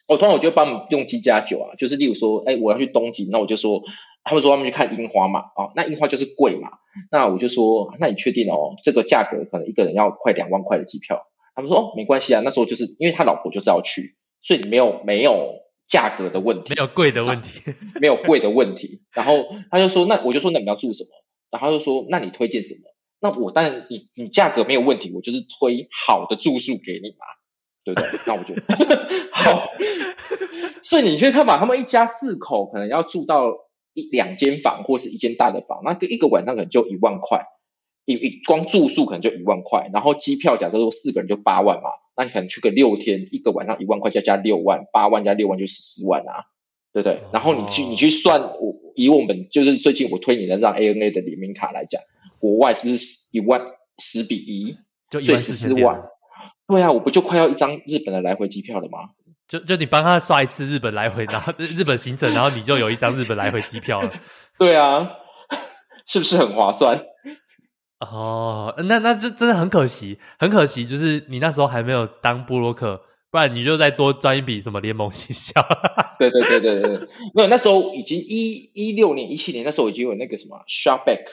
[0.07, 3.81] 我通常我就帮他们用机加酒啊，就是例如说，哎，我要去东京，那我就说，
[4.23, 6.73] 他们说他们去看樱花嘛，哦，那樱花就是贵嘛，
[7.11, 11.27] 那我就说，那你确定哦，这个价格可能一个人要快两万块的机票？
[11.55, 17.61] 他们说，哦，没关系啊，那时候就是因为他老婆就是要去，所以没有没有价格的问题，没有贵的问题，
[18.01, 19.01] 没有贵的问题。
[19.13, 21.09] 然后他就说，那我就说，那你们要住什么？
[21.51, 22.81] 然后他就说：“那你推荐什么？
[23.21, 27.25] 那我当然，你你价格没有问题，我就是推好的住宿给你嘛，
[27.85, 28.09] 对不对？
[28.27, 28.53] 那我就
[29.31, 29.69] 好。
[30.81, 33.53] 所以你去看嘛，他们一家四口可能要住到
[33.93, 37.45] 一两间房或是一间大的房，那个一个晚上可能就一万块，
[38.05, 46.45] 一一光住宿可能就一万块，然后机票假设说四个人就八万嘛，那你可能去个六天，一个晚上一万块加加六万，八万加六万就十四万啊。”
[46.95, 47.19] 对不对？
[47.33, 52.01] 然后你去你去算，我以我们就是最近我推你的这张 ANA 的联名卡来讲，
[52.39, 53.65] 国外是不是一万
[53.97, 54.77] 十比一，
[55.09, 56.01] 就一万四千万？
[56.67, 59.09] 对啊，我不就快要一张日本的来回机票了吗？
[59.47, 64.11] 就就你帮他刷一次日本来回，然后 日本行程，然后你就有一张日本来回机票了。
[64.57, 65.11] 对啊，
[66.07, 67.05] 是不是很划算？
[67.99, 73.01] 哦，那那就真的很可惜，很可惜，就是你那时候还没有当部落客。
[73.31, 75.61] 不然你就再多赚一笔什么联盟行销？
[76.17, 81.25] 对对对对对，没有那时候已经一一六年、一七年那时候已经有那个什么 Shopback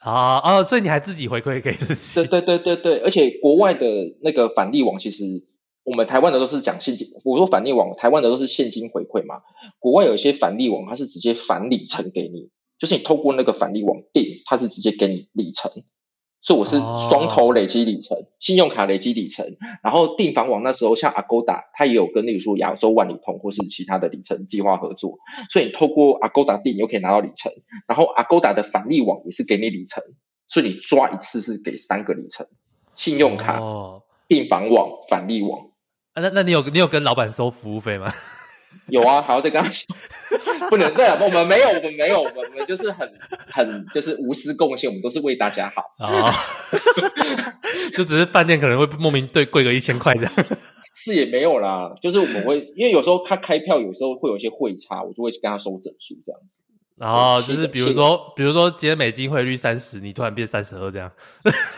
[0.00, 2.26] 啊啊，所以你还自己回馈给自己？
[2.26, 3.86] 对对对对对，而且国外的
[4.22, 5.24] 那个返利网，其实
[5.84, 9.42] 我们台湾的都是讲现金，我说返利网，台湾的都是现金回馈嘛。
[9.78, 12.48] 国外有一些返利网，它是直接返里程给你，
[12.78, 15.70] 就是你透过那个返利网订，它是直接给你里程。
[16.42, 18.26] 所以我是双头累积里程，oh.
[18.38, 25.18] 信用卡累积里程，然后订房网那时候像 Agoda，它也有跟例如说亚洲万里通或是其他的里程计划合作，
[25.50, 27.52] 所以你透过 Agoda 订，你又可以拿到里程，
[27.86, 30.02] 然后 Agoda 的返利网也是给你里程，
[30.48, 32.46] 所以你抓一次是给三个里程，
[32.94, 34.02] 信用卡，oh.
[34.26, 35.68] 并防网、返利网。
[36.14, 38.06] 啊，那那你有你有跟老板收服务费吗？
[38.88, 39.86] 有啊，还要再跟他说，
[40.68, 43.08] 不能对啊，我们没有，我们没有，我们我们就是很
[43.50, 46.32] 很就是无私贡献，我们都是为大家好啊，
[47.94, 50.32] 就只是饭店可能会莫名对贵个一千块这样，
[50.94, 56.64] 是也没有啦，就是我们会因为有时候他开票有时候会有一些汇差，我就会跟他收整数这样子，
[56.96, 61.10] 然后就是比如说比如说今天美金汇率三十，你突然变三十二这样，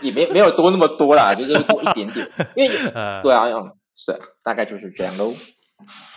[0.03, 3.47] 也没没有多那么多啦，就是多一点点，因为呃对啊，
[3.95, 5.33] 是，大概就是这样喽。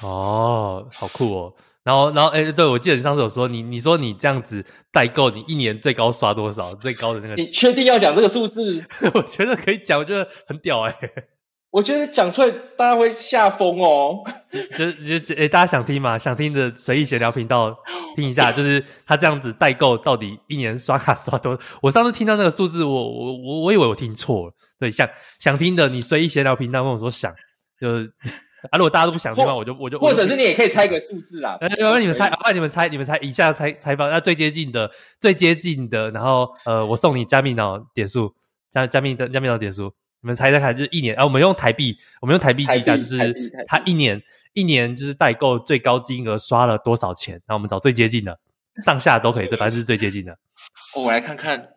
[0.01, 1.53] 哦，好酷哦！
[1.83, 6.73] 然后，然后，哎，对，我记得你上次有说，你你说你这样子代购，你一年最高刷多少？
[6.73, 7.35] 最高的那个？
[7.35, 8.83] 你确定要讲这个数字？
[9.13, 10.95] 我觉得可以讲，我觉得很屌哎！
[11.69, 14.23] 我觉得讲出来大家会吓疯哦。
[14.75, 16.17] 就就哎，大家想听吗？
[16.17, 17.77] 想听的随意闲聊频道
[18.15, 21.59] 听一下，就是他这样子代购到底一年刷卡刷多？
[21.83, 24.53] 我上次听到那个数字，我我我我以为我听错了。
[24.79, 25.07] 对，想
[25.37, 27.31] 想听的，你随意闲聊频道跟我说想
[27.79, 28.11] 就是。
[28.71, 28.77] 啊！
[28.77, 31.57] 如果大家都不想听的话，我就我就或者是你也可以猜个数字啦。
[31.61, 34.09] 呃，要不然你们猜，要不然你们猜，你们猜一下猜猜吧。
[34.09, 34.89] 那最接近的，
[35.19, 38.33] 最接近的，然后呃，我送你加密脑点数，
[38.71, 43.33] 加加密的加密脑点数，你们猜猜看，就是一年啊，我们用台币，我们用台币计价，就是
[43.67, 44.21] 他一年
[44.53, 47.41] 一年就是代购最高金额刷了多少钱？
[47.47, 48.39] 那我们找最接近的，
[48.83, 50.33] 上下都可以，这反正是最接近的。
[50.95, 51.69] 哦， 我来看看。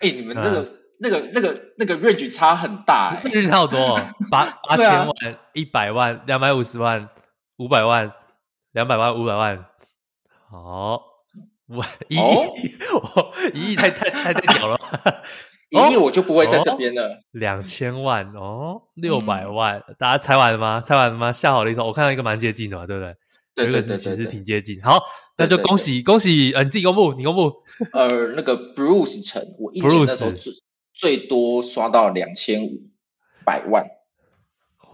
[0.00, 0.77] 哎，你们这个。
[1.00, 5.14] 那个、那个、那个 range 差很大，， range 差好多， 哦，八八千万、
[5.52, 7.08] 一百万、两百五十万、
[7.58, 8.12] 五百万、
[8.72, 9.64] 两百万、五百万，
[10.50, 11.00] 好，
[11.68, 12.18] 我一亿，
[12.94, 14.78] 我一亿太太太太屌了，
[15.70, 17.20] 一亿我就不会在这边了。
[17.32, 20.80] 两千万哦，六百万，嗯，大家猜完了吗？
[20.80, 21.32] 猜完了吗？
[21.32, 23.14] 下好了一手，我看到一个蛮接近的嘛，对不对？
[23.54, 24.80] 对对对，对，其实挺接近。
[24.82, 25.02] 好，
[25.36, 27.52] 那就恭喜恭喜，呃，你自己公布，你公布。
[27.92, 30.52] 呃，那个 Bruce 陈，我一年那时候最
[31.28, 32.90] 多刷到两千五
[33.44, 33.86] 百万，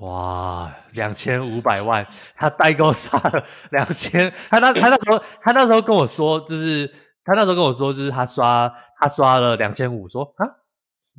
[0.01, 3.43] 哇，两千五百万，他代购刷了
[3.73, 6.87] 两千，他那他那时候他那时候跟我说，就是
[7.25, 10.47] 他那时候跟我说，就是他刷他刷了两千五，说啊，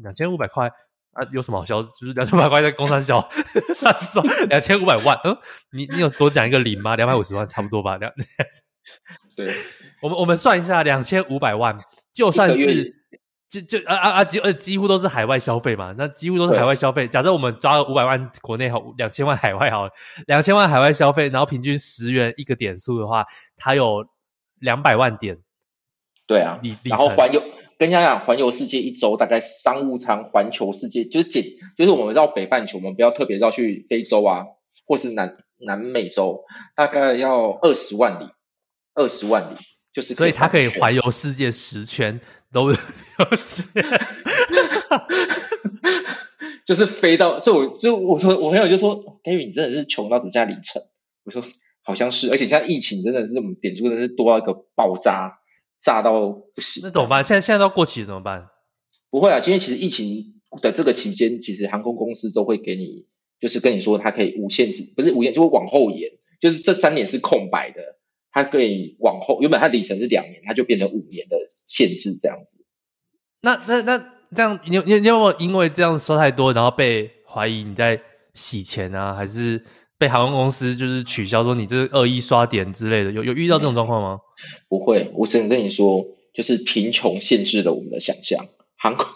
[0.04, 0.68] 两千五百块
[1.14, 1.82] 啊，有什么好笑？
[1.82, 3.28] 就是两千五百块在工商笑，
[4.50, 5.36] 两千五百万，嗯，
[5.72, 6.96] 你你有多讲一个零吗？
[6.96, 8.12] 两百五十万差不多吧，两，
[9.36, 9.52] 对，
[10.04, 11.76] 我们我们算一下，两千五百万，
[12.14, 13.04] 就算是。
[13.62, 17.08] 就就啊啊啊几呃几乎都是海外消费嘛，那几乎都是海外消费。
[17.08, 19.92] 假设我们抓了五百万国内好，两千万海外好了，
[20.28, 23.26] 两千万海外消费，然后平均十元一个点数的话，
[23.56, 24.06] 它有
[24.60, 25.40] 两百万点。
[26.28, 27.40] 对啊，然后环游
[27.78, 31.44] 跟大家讲，环游世界一周大概商务舱环球世界就是仅
[31.78, 34.46] 就是我们绕北半球，我们不要特别绕去非洲啊，
[34.88, 36.44] 或是南南美洲，
[36.76, 38.30] 大概要二十万里，
[38.96, 39.56] 二十万里
[39.96, 42.20] 就是所以他可以环游世界十圈。
[42.54, 42.76] 都有
[43.46, 43.84] 钱，
[46.66, 50.82] 就是飞到，所以我就我说我朋友就说，Gary 你真的是穷到只剩下里程。
[51.26, 51.44] 我说
[51.82, 55.40] 好像是，而且现在疫情真的是我们点数真的是多到一个爆炸，
[55.82, 56.82] 炸到不行。
[56.86, 57.26] 那怎么办？
[57.26, 58.48] 现在现在都过期怎么办？
[59.10, 63.06] 不会啊，今天其实疫情的这个期间，其实航空公司都会给你，
[63.42, 67.98] 就是跟你说它可以无限制，不是无限，就会往后延，就是这三年是空白的。
[68.36, 72.66] 它可以往后，原本它里程是两年，它就变成五年的限制这样子。
[73.40, 73.98] 那那那
[74.36, 78.02] 这样，你你你有没有因为这样说太多，然后被怀疑你在
[78.34, 79.14] 洗钱啊？
[79.14, 79.64] 还是
[79.98, 83.12] 被航空公司就是取消说你这是恶意刷点之类的？
[83.14, 84.20] 有有遇到这种状况吗？
[84.68, 88.50] 不会，我只能跟你说，就是贫穷限制了我们的想象。
[88.78, 89.08] 航空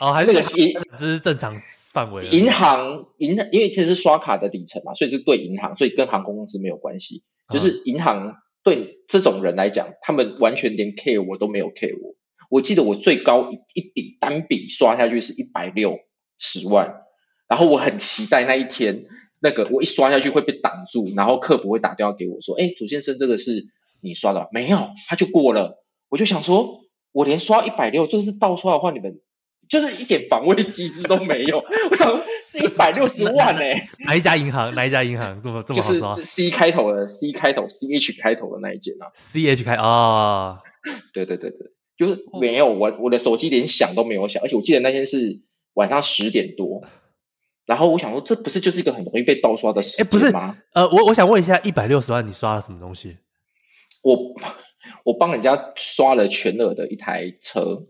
[0.00, 1.56] 哦，还是那个银，这是正常
[1.94, 2.22] 范围。
[2.26, 7.22] 银行银，因为这是刷卡的里程嘛，所以是对银行，所以跟航空公司没有关系。
[7.52, 12.14] 就是银行对这种人来讲，他们完全连 care 我都没有 care 我。
[12.50, 15.98] 我记得我最高一一笔单笔刷下去是一百六
[16.38, 17.02] 十万，
[17.48, 19.06] 然后我很期待那一天，
[19.40, 23.66] 那个我一刷下去会被挡住，然后客服会打电话给我说：“哎，左先生，这个是
[24.00, 25.84] 你刷的没有？”他就过了。
[26.08, 26.80] 我就想说，
[27.12, 29.20] 我连刷一百六，这个是盗刷的话，你们。
[29.68, 31.58] 就是一点防卫机制都没有，
[31.90, 34.74] 我想是一百六十万哎、欸，哪一家银行？
[34.74, 36.12] 哪一家银行这么这么好刷？
[36.12, 40.58] 就是 C 开头的，C 开头，C H 开头的那一间啊，C H 开啊、哦，
[41.12, 41.58] 对对对对，
[41.96, 45.42] 就是没有我我的手机连响都没有响，而且我记得那天是
[45.74, 46.82] 晚上十点多，
[47.66, 50.10] 然后我想说，这不是就是一个很容易被盗刷的时间吗？
[50.10, 50.32] 不是
[50.72, 53.18] 呃，我我想问一下，一百六十万你刷了什么东西？
[54.02, 54.16] 我
[55.04, 57.86] 我帮人家刷了全额的一台车。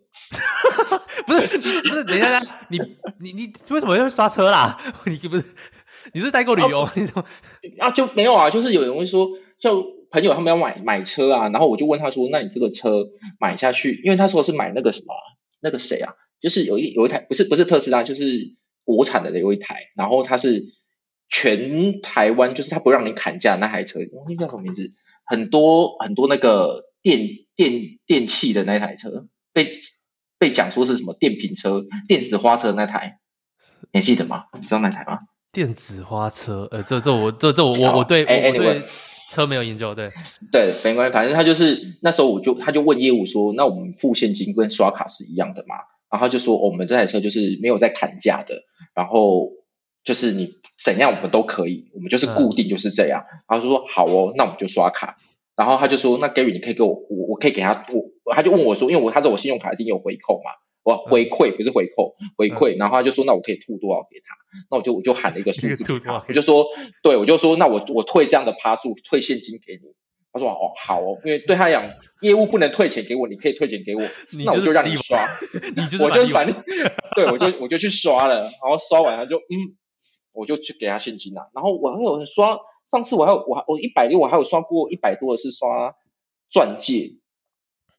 [1.26, 1.64] 不 是不
[1.95, 2.79] 是，等一下，你
[3.20, 4.79] 你你为什么要刷车啦？
[5.07, 5.45] 你不是
[6.12, 6.81] 你是代购旅游？
[6.83, 6.93] 啊，
[7.81, 13.09] 啊就没有啊，就是有人会说，就朋友他们要买买车啊，然后我就问他说，那你这个车
[13.41, 15.14] 买下去，因为他说是买那个什么，
[15.61, 18.55] 那个谁啊，就是有一有一台不是不是特斯拉，就是
[18.85, 20.66] 国产的有一台，然后它是
[21.29, 23.99] 全台湾就是他不让你砍价那台车，
[24.29, 24.93] 那叫什么名字？
[25.26, 29.70] 很多很多那个电电电器的那台车被
[30.39, 33.18] 被讲说是什么电瓶车、电子花车那台，
[33.93, 34.45] 你还记得吗？
[34.55, 35.20] 你知道那台吗？
[35.53, 38.82] 电子花车，呃，这这我这这我我我对我对
[39.30, 40.11] 车没有研究，对
[40.53, 45.74] 对，没关系，反正他就是那时候我就他就问业务说，那我们付现金跟刷卡是一样的吗？
[46.11, 48.62] 然后他就说，我们这台车就是没有在砍价的，
[48.95, 49.51] 然后
[50.05, 53.24] 就是你怎样我们都可以，我们就是固定就是这样。
[53.30, 55.16] 嗯、然后就说好哦，那我们就刷卡。
[55.59, 57.85] 然后他就说，那 Gary 你可以给我，我我可以给他，
[58.25, 60.53] 我他就问我说，因为我他说我信用卡一定有回扣嘛。
[60.85, 64.35] 我回馈不是回扣，回馈，然后他就说，那我可以吐多少给他？
[64.71, 66.67] 那我就我就喊了一个数字给他， 我就说，
[67.03, 69.81] 对，我就说，那我我退这样的趴数，退现金给你。
[70.33, 71.91] 他说哦好哦，因为对他讲，
[72.23, 74.03] 业务不能退钱给我，你可以退钱给我，
[74.47, 75.19] 那我就让你刷，
[75.77, 76.55] 你就我就反正
[77.15, 79.77] 对我就我就去刷了，然后刷完他就嗯，
[80.35, 82.59] 我就去给他现金了，然后我还有刷，
[82.91, 85.95] 上次我还有我我一百六，我还有刷过一百多的是刷
[86.51, 87.18] 钻戒。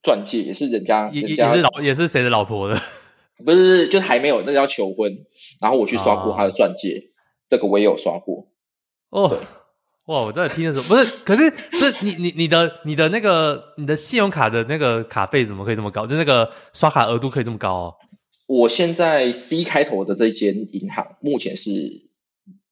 [0.02, 2.80] 钻戒也是人家，也是老也是谁的老婆的？
[3.46, 5.26] 不是，就还没有，那个要求婚，
[5.60, 7.04] 然后我去刷过他的钻戒，哦、
[7.50, 8.48] 这个我也有刷过。
[9.10, 9.38] 哦，
[10.06, 10.22] 哇！
[10.22, 16.08] 我在听的时候，不是，可是不是你你你的你的那个你的信用卡的那个卡费怎么可以这么高？
[16.08, 17.96] 就那个刷卡额度可以这么高哦？
[18.48, 22.10] 我现在 C 开头的这间银行目前是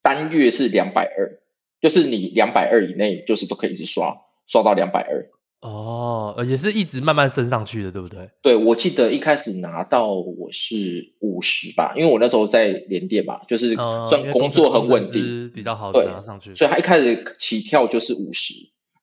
[0.00, 1.40] 单月是两百二，
[1.80, 4.16] 就是你两百二以内就是都可以一直刷，
[4.46, 5.30] 刷到两百二。
[5.60, 8.30] 哦，也是一直慢慢升上去的，对不对？
[8.42, 16.54] 对，我记得一开始拿到我是五十吧，因为我那时候在联电嘛，就是算工作很稳定，嗯、比较好的拿上去。
[16.54, 18.54] 所以他一开始起跳就是五十，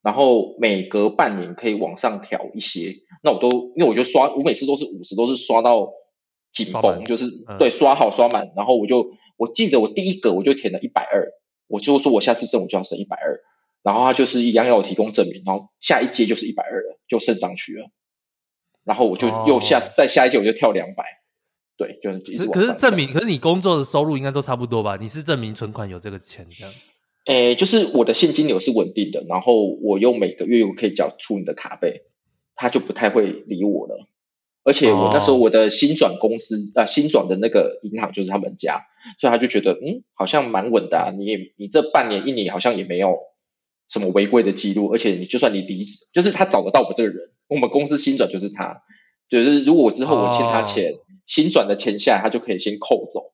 [0.01, 2.95] 然后每隔半年可以往上调一些。
[3.21, 5.89] 那我都因为我就刷，我每次都是五十，都是刷到
[6.53, 8.53] 紧绷，就是、嗯、对刷好刷满。
[8.55, 11.33] 然后我就我记得我第一个我就填了一百二，
[11.67, 13.39] 我就说我下次升我就要升一百二。
[13.83, 17.91] 然后他就是一样要我提供证明，然后下一阶就是一百二了，就升上去了。
[18.83, 21.03] 然后我就又下、哦、再下一阶我就跳两百，
[21.77, 22.47] 对，就是一直。
[22.47, 24.97] 可是证明，可是你工作的收入应该都差不多吧？
[24.99, 26.73] 你是证明存款有这个钱这样？
[27.27, 32.05] 诶，就是我的现金流是稳定的，然后我又每个月又可以缴出你的卡费，
[32.55, 34.07] 他就不太会理我了。
[34.65, 38.81] 而且我那时候我的新转公司啊、哦呃，新转的那个银行就是他们家，
[39.17, 41.11] 所以他就觉得嗯，好像蛮稳的啊。
[41.17, 43.19] 你也你这半年一年好像也没有。
[43.87, 44.87] 什么违规的记录？
[44.91, 48.81] 而且你就算你离职，就是他找得到我这个人，我们公司新转就是他，
[49.29, 50.97] 就是如果之后我欠他钱，哦、
[51.27, 53.33] 新转的钱下来，他就可以先扣走，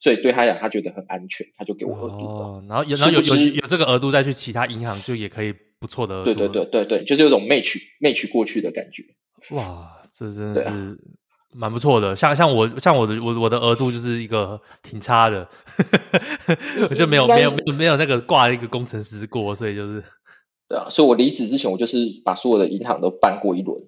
[0.00, 6.24] 所以对他讲，他觉得很安全，他就给我额度哦，然后有然后有有有这个额度再去其他银行，就也可以不错的。
[6.24, 9.04] 对对对对对，就是有种 match match 过去的感觉。
[9.54, 10.98] 哇，这真的是。
[11.56, 15.48] 蛮不错的，像像我像我的我我的额度就是一个挺差的，
[16.90, 20.02] 我 就没有没有没有没有那个挂一个工程师过，所以就是
[20.68, 23.82] 对啊，所以我离职之前我就是把所有的银行都办过一轮，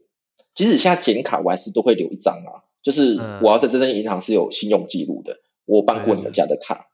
[0.55, 6.87] 即使现在剪卡我还是都会留一张啊，就是我要在这间银行是有信用记录的，嗯、我办过你们家的卡。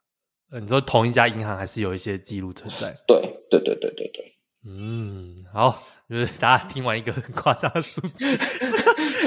[0.51, 2.97] 呃，你说同一家银行还是有一些记录存在？
[3.07, 3.21] 对
[3.51, 5.83] 对对对对对，嗯，好。
[6.11, 8.37] 就是大家听完一个很夸张的数字，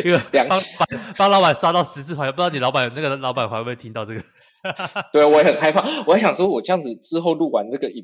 [0.03, 4.21] 一个帮帮帮老板刷到十次还不知道你老板那个老板会不会听到这个？
[5.13, 8.03] 对，我也很害怕，我还想说，我这样子之后录完这个影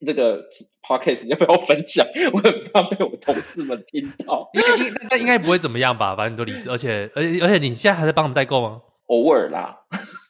[0.00, 0.42] 那个
[0.82, 2.04] podcast，你要不要分享？
[2.32, 4.50] 我很怕被我同事们听到。
[4.54, 6.16] 应该应该应该不会怎么样吧？
[6.16, 8.80] 反正你都离职，而且而且而且你现在还在帮我们代购吗？
[9.06, 9.76] 偶尔啦，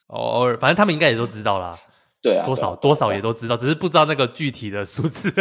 [0.07, 1.77] 偶尔，反正他们应该也都知道啦。
[2.21, 5.31] 对啊，多少多少也都知道，只是不知道那个具体的数字。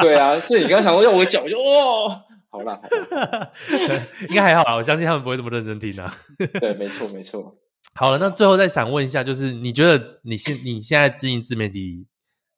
[0.00, 2.20] 对啊，所以你刚刚想说要我讲，我就哦，
[2.52, 3.52] 好啦，好啦，
[4.28, 6.14] 应该还好啦，我相信他们不会这么认真听啊。
[6.60, 7.56] 对，没错，没错。
[7.94, 12.06] 好了，那最后再想问一下，就是你觉得你现你现在经营自媒体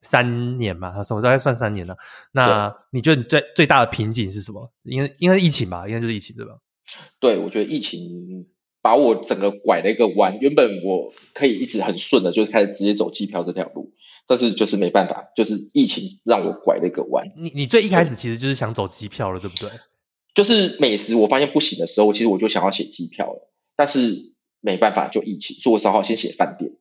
[0.01, 0.93] 三年嘛？
[1.09, 1.95] 我大概算三年了。
[2.33, 4.69] 那你觉得你最最大的瓶颈是什么？
[4.83, 5.87] 应该应该是疫情吧？
[5.87, 6.55] 应该就是疫情对吧？
[7.19, 8.47] 对，我觉得疫情。
[8.81, 13.91] 把我整个拐了一个弯，原本我可以一直很顺的，就是开始直接走机票这条路，
[14.27, 17.31] 但是就是没办法，就是疫情让我拐了一个弯。
[17.37, 19.69] 你你最一开始其实就是想走机票了，对不对？
[20.33, 26.71] 就是美食我发现不行的时候，其实我就想要写机票了，但是没办法，就疫情，所以我只好先写饭店。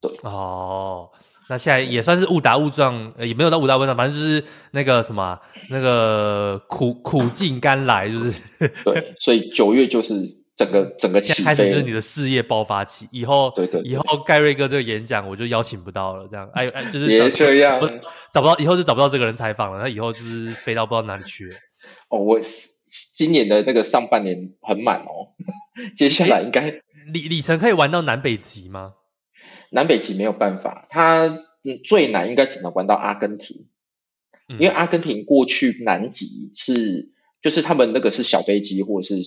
[0.00, 1.10] 对哦，
[1.48, 8.40] 那现在也算是误打误撞，也没有到误打误撞，反正就是那个什么，那个苦苦尽甘来，就是
[8.84, 10.39] 对，所以九月就是。
[10.60, 13.08] 整个整个起飞，开始就是你的事业爆发期。
[13.10, 16.28] 以后，对对，对，以后盖瑞哥这个演讲我就邀请不到了。
[16.30, 17.80] 这样，哎哎，就是别这样，
[18.30, 19.82] 找不到，以后就找不到这个人采访了。
[19.82, 21.56] 那以后就是飞到不知道哪里去了。
[22.10, 22.38] 哦，我
[22.84, 25.32] 今年的那个上半年很满哦，
[25.96, 28.92] 接下来应该里里程可以玩到南北极吗？
[29.70, 31.24] 南北极没有办法，它
[31.64, 33.66] 嗯最难应该只能玩到阿根廷，
[34.48, 39.22] 因为阿根廷过去南极是就是他们那个是小飞机或者是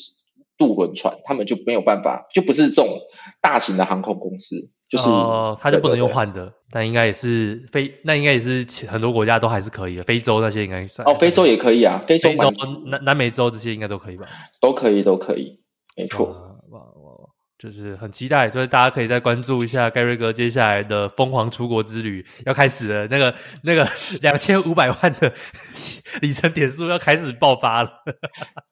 [0.58, 3.00] 渡轮船，他们就没有办法，就不是这种
[3.42, 4.72] 大型的航空公司。
[4.90, 12.52] 就是哦，他就不能用换的，但应该也是非，那应该也是很多国家都还是可以的，非洲那些应该算哦，非洲也可以啊，非洲、非洲
[12.86, 14.28] 南南美洲这些应该都可以吧？
[14.62, 15.60] 都可以，都可以，
[15.98, 16.28] 没错。
[16.70, 23.34] 哇哇，就是很期待，就是大家可以再关注一下盖瑞哥接下来的疯狂出国之旅要开始了，那个
[23.64, 23.88] 那个
[24.22, 25.34] 两千五百万的
[26.22, 27.90] 里程点数要开始爆发了，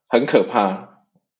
[0.07, 0.90] 很可怕。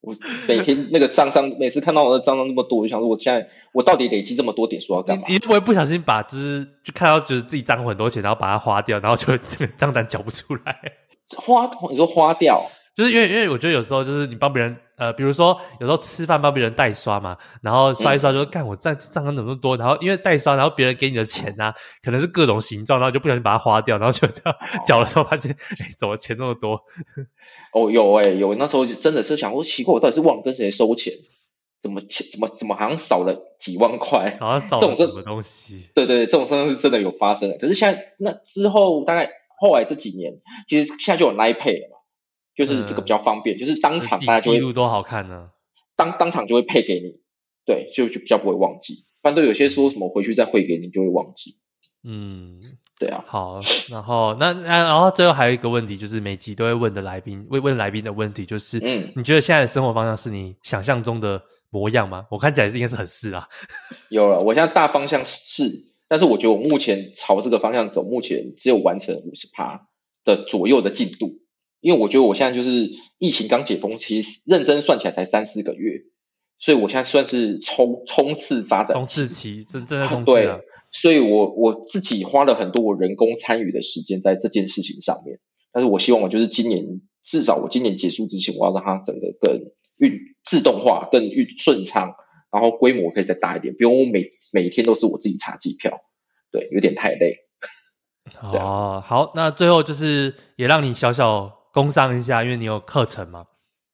[0.02, 0.14] 我
[0.48, 5.24] 每天那个账上，每次看到我的账上那么多，我就想说，我现在我到底累积这么多点数要干嘛？
[5.28, 10.76] 你会不会不小心把就是就看到就是自己账户很多钱，然后把它花掉，然后就这 个账单缴不出来？
[11.38, 11.70] 花？
[11.88, 12.60] 你说花掉？
[12.94, 14.76] 就是因为因为我觉得有时候就是你帮别人。
[14.98, 19.76] 呃，比如说有时候吃饭帮别人代刷嘛，然后刷一刷就说干、嗯、我账账单怎么那么多？
[19.76, 21.74] 然后因为代刷，然后别人给你的钱啊，
[22.04, 26.80] 可能是各种形状，然后就不小心把它花掉，然后就这样缴的时候发现，哎、欸，怎么钱那么多？
[27.74, 31.12] 哦，有哎、欸，有那时候真的是想说奇怪，我到底是忘了跟谁收钱？
[31.82, 34.36] 怎么钱怎么怎么好像少了几万块？
[34.38, 35.88] 好像少了什么东西？
[35.96, 37.58] 对，对对，这种事情是真的有发生的。
[37.58, 39.28] 可是现在那之后大概
[39.58, 40.34] 后来这几年，
[40.68, 41.96] 其实现在就有 Line Pay 了嘛。
[42.54, 45.50] 就是这个比较方便，嗯、就是当场大家就会记录多好看呢，
[45.96, 47.20] 当当场就会配给你，
[47.64, 49.06] 对，就就比较不会忘记。
[49.22, 51.56] 不然都有些说什么回去再汇给你就会忘记。
[52.04, 52.60] 嗯，
[52.98, 53.24] 对啊。
[53.28, 61.40] 好，然后那那然后最后还有一个问题，就是每集都会问的来宾问问来宾的问题，就是嗯，你觉得现在的生活方向是你想象中的
[61.70, 62.26] 模样吗？
[62.32, 63.46] 我看起来是应该是很是啊。
[64.10, 69.86] 有了，我现在大方向是，但是我觉得我目前朝这个方向走，目前只有完成五十趴
[70.24, 71.41] 的左右的进度。
[71.82, 76.04] 因为我觉得我现在就是疫情刚解封，其实认真算起来才三四个月，
[76.60, 80.58] 所以我现在算是冲冲刺发展，冲刺期，真正的冲刺啊。
[80.58, 85.40] 对，所以我我自己花了很多我人工参与的时间在这件事情上面。
[85.72, 89.60] 但是我希望我就是今年至少我今年结束之前，我要让它整个更
[89.96, 92.14] 运自动化、更运顺畅，
[92.52, 94.22] 然后规模可以再大一点，不用每
[94.52, 96.00] 每天都是我自己查机票，
[96.52, 97.38] 对，有点太累。
[98.40, 101.61] 哦，好，那最后就是也让你小小。
[101.72, 103.46] 工商一下，因为你有课程吗？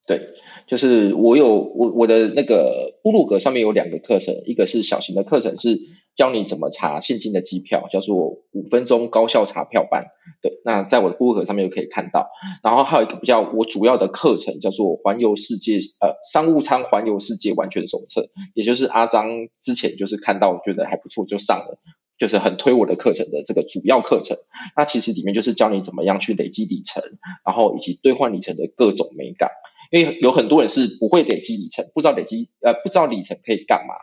[0.05, 0.19] 对，
[0.65, 5.79] 就是我有我我的那个部落格上面有两个课程，一个是小型的课程，是
[6.15, 10.07] 教你怎么查现金的机票，叫做五分钟高效查票班。
[10.41, 12.31] 对，那在我的部落格上面就可以看到。
[12.63, 19.29] 然后还有一个比较我主要的课程，叫做环游世界呃商务舱环游世界完全手册，也就是阿璋
[19.61, 21.77] 之前就是看到觉得还不错就上了。
[22.19, 24.37] 就是很推我的课程的这个主要课程，
[24.75, 27.01] 那其实里面就是教你怎么样去累积里程，
[27.43, 29.49] 然后以及兑换里程的各种美感。
[29.89, 33.95] 因为有很多人是不会累积里程，不知道累积呃不知道里程可以干嘛。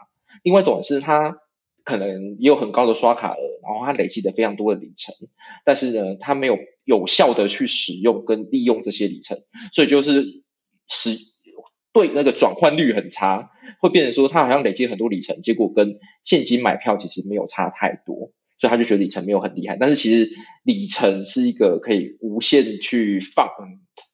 [0.42, 1.36] 另外一种是他
[1.84, 5.14] 可能也有很高的刷卡额，然后他累积的非常多的里程，
[5.64, 9.38] 但是呢他没有有效的去使用跟利用这些里程，
[9.72, 10.42] 所以就是
[10.88, 11.35] 使。
[11.96, 19.76] 对，那个转换率很差，会变成说他好像累积很多里程，结果跟现金买票其实没有差太多，所以他就觉得里程没有很厉害。
[19.80, 20.28] 但是其实
[20.62, 23.48] 里程是一个可以无限去放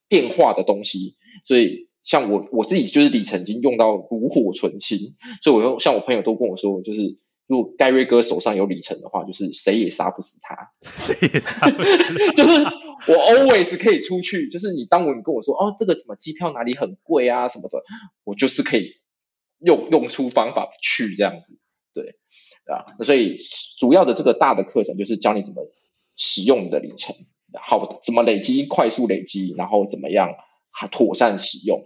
[0.07, 7.19] 变化的东西，所以像我我自己就是里程已经用到炉火纯青，所以我用像我朋友都跟我说，就是。
[7.45, 12.13] 如果盖瑞哥手上有里程的话，就是谁也杀不死他， 谁也杀不死。
[12.37, 12.65] 就是
[13.07, 17.83] 我 always 可以出去，就是你当我你跟我说哦，这个什么机票哪里很贵啊什么的，
[18.23, 18.93] 我就是可以
[19.59, 21.57] 用用出方法去这样子，
[21.93, 22.15] 对
[22.65, 22.85] 啊。
[23.03, 23.37] 所以
[23.79, 25.69] 主要的这个大的课程就是教你怎么
[26.15, 27.15] 使用你的里程，
[27.59, 30.35] 好怎么累积，快速累积，然后怎么样
[30.91, 31.83] 妥善使用。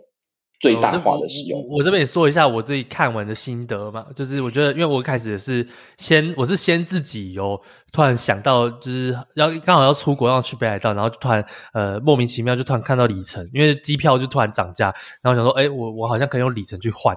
[0.59, 1.59] 最大化的使用。
[1.67, 17.15] 我，我这边也说一下我自己看完的心得嘛，就是我觉得，因为我一开始也是先，我是先自己有突然想到，就是要刚好要出国要去北海道，然后就突然呃莫名其妙就突然看到里程，因为机票就突然涨价，然后想说，哎，我我好像可以用里程去换。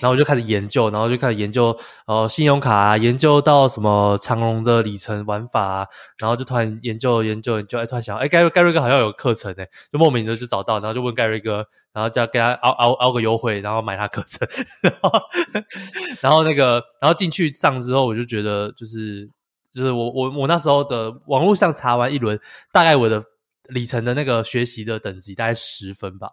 [0.00, 5.86] 然后我就开始研究，然后就开始研究，呃，信用卡啊，研究到什么长隆的里程玩法啊，
[6.18, 14.48] 然后就突然研究研究研究，哎，突然想，哎，盖瑞盖瑞哥好像有课程诶，就莫名的就找到，然后就问盖瑞哥，然后叫给他凹凹凹个优惠，然后买他课程，
[14.80, 15.10] 然后
[16.22, 19.28] 然后那个，然后进去上之后，我就觉得就是
[19.74, 22.40] 就是我我我那时候的网络上查完一轮，
[22.72, 23.22] 大概我的
[23.68, 26.30] 里程的那个学习的等级大概十分吧。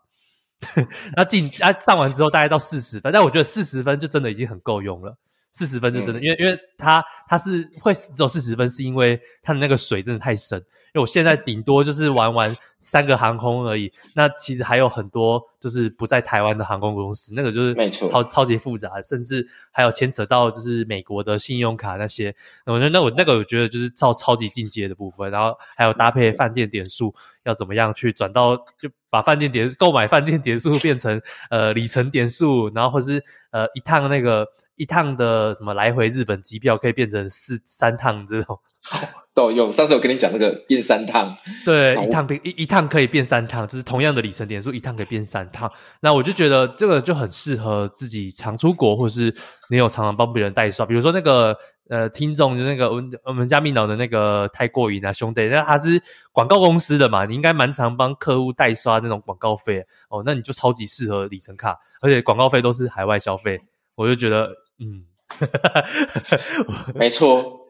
[1.16, 5.16] 那进啊上完之后大概到四十分，但我觉得四十分就真的已经很够用了。
[5.56, 10.64] 四十分就真的，嗯、因为因为它它是会只有四十分，是因为它的那个水真的太深。
[10.94, 22.36] 因为我现在顶多就是玩玩三个航空而已，那其实还有很多就是不在台湾的航空公司，那个就是没错超超级复杂，甚至还有牵扯到就是美国的信用卡那些。
[22.68, 27.12] 我觉得那我那个我觉得就是超超级进阶的部分，然后还有搭配饭店点数
[27.44, 31.20] 要怎么样去转到，就把饭店点购买饭店点数变成
[31.50, 38.60] 呃里程点数，然后或是呃一趟那个一趟的什么来回日本机票可以变成四三趟这种。
[39.36, 45.72] 都有，上次我跟你讲那个变三趟，对，一趟变一一趟可以变三趟，就是同样的里程点数，一趟可以变三趟。
[46.02, 49.36] 那我就觉得这个就很适合自己常出国，或者是
[49.72, 50.86] 你有常常帮别人代刷。
[50.86, 51.58] 比如说那个
[51.90, 56.00] 呃听众，就那个我们我们加密脑的那个太过瘾啊兄弟，那他是
[56.32, 63.60] 广告公司的嘛，你应该蛮常帮客户代刷那种广告费哦，那你就超级适合里程卡，而且广告费都是海外消费，
[63.96, 65.06] 我就觉得嗯，
[66.96, 67.62] 没错。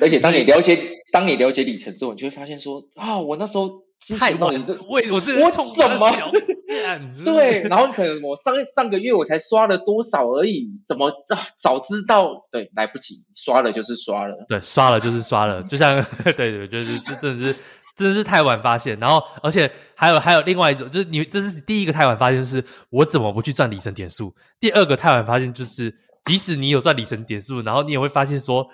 [0.00, 0.76] 而且当你了解，
[1.12, 3.82] 当你了解里程之后，你就会发现说啊，我那时候
[4.18, 4.52] 太晚，
[4.88, 6.32] 为我这我怎么
[7.24, 7.62] 对？
[7.62, 11.38] 然后可能我上上个月我才刷了多少而已，怎么啊？
[11.58, 17.56] 早知道对，来不及，刷了就是刷了，对，刷了就是刷了，就像 对对，就是这真的是
[17.94, 18.98] 真的是太晚发现。
[18.98, 24.34] 然后而且还有还有另外一种，就是你这是第一个太晚发现，就是我怎么不去赚里程点数？
[24.58, 25.94] 第二个太晚发现就是，
[26.24, 28.68] 即使你有赚里程点数，然后你也会发现说。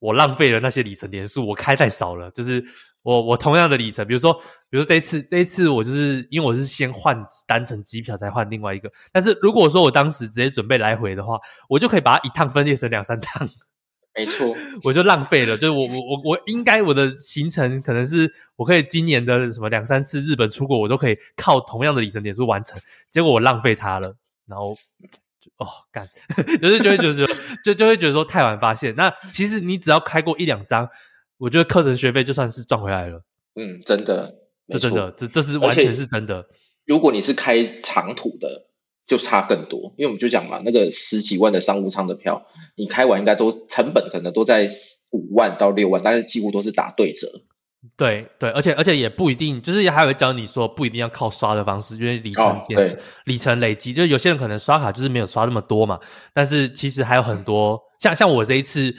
[0.00, 2.30] 我浪费了那些里程点数，我开太少了。
[2.30, 2.64] 就是
[3.02, 4.32] 我我同样的里程，比如说，
[4.70, 11.36] 比如说这一次这一次我就是因为我是先换单程机票才换另外一个，但是如果说我当时直接准备来回的话，
[11.68, 13.44] 我就可以把它一趟分裂成两三趟。
[14.14, 14.54] 没错，
[14.84, 15.58] 我就浪费了。
[15.58, 24.14] 就是我我我我应该我的行程可能是我可以今年的什么两三次日本出国，我都可以靠同样的里程点数完成，结果我浪费它了，
[24.46, 24.76] 然后。
[25.58, 26.08] 哦，干，
[26.62, 27.26] 就是就会觉得说，
[27.64, 28.94] 就就会觉得说太晚发现。
[28.96, 30.88] 那其实你只要开过一两张，
[31.36, 33.22] 我觉得课程学费就算是赚回来了。
[33.54, 34.36] 嗯，真的，
[34.68, 36.46] 这真的，这这是完全是真的。
[36.86, 38.68] 如果你是开长途的，
[39.04, 42.46] 就差更多，因为我们就讲嘛，那个十几万的商务舱的票，
[42.76, 44.68] 你开完应该都成本可能都在
[45.10, 47.42] 五万到六万，但是几乎都是打对折。
[47.96, 55.98] 对对，而且而且也不一定，就是也还会教你说不一定要靠刷的方式，因为里程点、哦、里程累积，就是有些人可能刷卡就是没有刷那么多嘛。
[56.32, 58.94] 但是其实还有很多，像像我这一次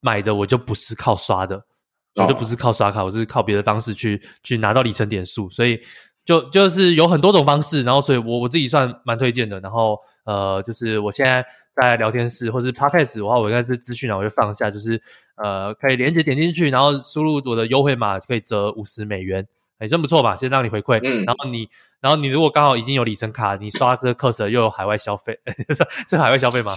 [0.00, 5.78] 买的，我就不是靠刷的，哦、我就不是靠刷卡，我是靠别的方式去去拿到里程点数，所以
[6.24, 7.82] 就就是有很多种方式。
[7.82, 9.60] 然后，所以我我自己算蛮推荐的。
[9.60, 15.00] 然后呃，就是我现在在聊天室或是 Podcast 的话，我应该是资讯啊，我就放一下，就是。
[15.34, 19.44] 呃，可以连接点进去，然后输入我的优惠码，可以折五十美元，
[19.78, 20.36] 哎，真不错吧？
[20.36, 21.68] 先让你回馈，嗯，然后你，
[22.00, 25.36] 然后你如果刚好已经有里程卡，你刷这个课程又有海外消费，
[25.74, 26.76] 是是海外消费吗？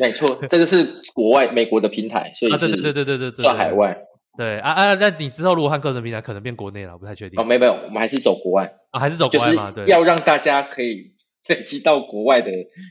[0.00, 3.98] 没错，这个是国外美国的平台，所以是对对对对对对，算海外。
[4.36, 7.40] 对啊啊，那你之后如果看课程平台，可能变国内了，我不太确定。
[7.40, 9.72] 哦，没有没有，我们还是走国外啊，还是走国外嘛？
[9.74, 11.15] 对，要让大家可以。
[11.48, 12.50] 累积到国外的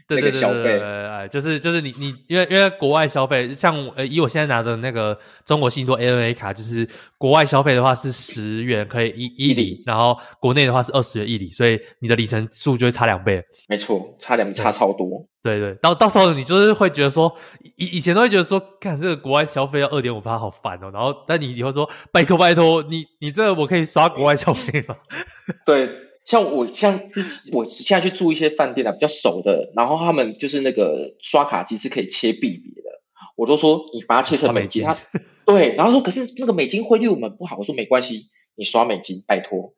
[0.09, 6.87] 那个消费，哎，就是就是你你因为因为国外消费，像呃以我现在拿的那个中国信托 ANA 卡，就是
[7.17, 13.43] 国外消费的话是十元可以一一里，然后国内的话是二十元一里，所以你的里程数就会差两倍。
[13.67, 15.27] 没错，差两差超多。
[15.43, 17.31] 对对，到到时候你就是会觉得说，
[17.77, 20.89] 以以前都会觉得说，看这个国外消费要二点五趴，好烦哦。
[20.91, 24.95] 然后但你以后说，拜托拜托，你你这个我可以刷国外消费吗？
[25.65, 25.87] 对。
[26.25, 32.89] 像我像自己，我现在去住一些饭店啊，比较熟的，然后他们就是那个刷卡机是可以切币别的，
[33.35, 34.97] 我都说你把它切成美金，他
[35.45, 39.75] 对，然后说可是那个美金汇率我们不好，我说没关系，你刷美金，拜托。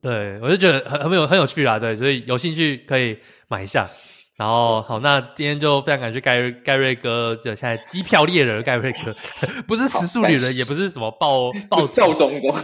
[0.00, 3.90] 对，我就觉得很很有很有趣啦，对，所以有兴趣可以买一下。
[4.38, 9.12] 然后好，那今天就非常感谢盖瑞盖瑞哥，就现在机票猎人盖瑞哥，
[9.66, 12.56] 不是食宿旅人，也不是什么暴暴躁中国，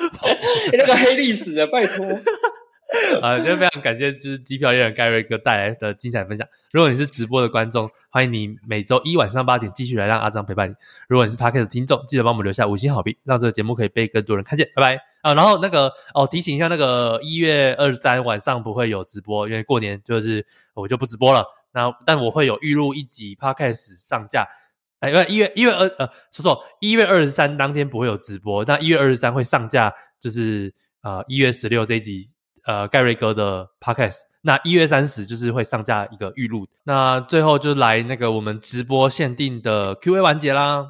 [0.72, 2.06] 那个黑历史的，拜托。
[3.20, 6.46] 啊，就非常感谢，就是机票猎人盖瑞哥带来的精彩分享。
[6.72, 10.74] 如果你是直播的观众，欢迎你每周一晚上八点继续来让阿张陪伴你。
[11.08, 14.68] 如果你是 Podcast 的听众，记得帮我们留下五星好评，让这个节目可以被更多人看见。
[14.74, 15.34] 拜拜啊！
[15.34, 21.44] 然后那个哦，提醒一下，那个一月二十三晚上不会有直播，因为过年就是我就不直播了。
[21.72, 24.46] 那但我会有预录一集 Podcast 上架。
[25.00, 30.72] 哎，因为一月一月二呃，说错，一月二十三当天不会有直播，那一月二十三会上架，就是
[31.02, 32.26] 呃一月十六这一集。
[32.64, 36.66] 呃，盖瑞哥的 podcast，那一月三十就是会上架一个预录。
[36.84, 40.86] 那最后就来那个我们直播限定的 Q&A 环节啦。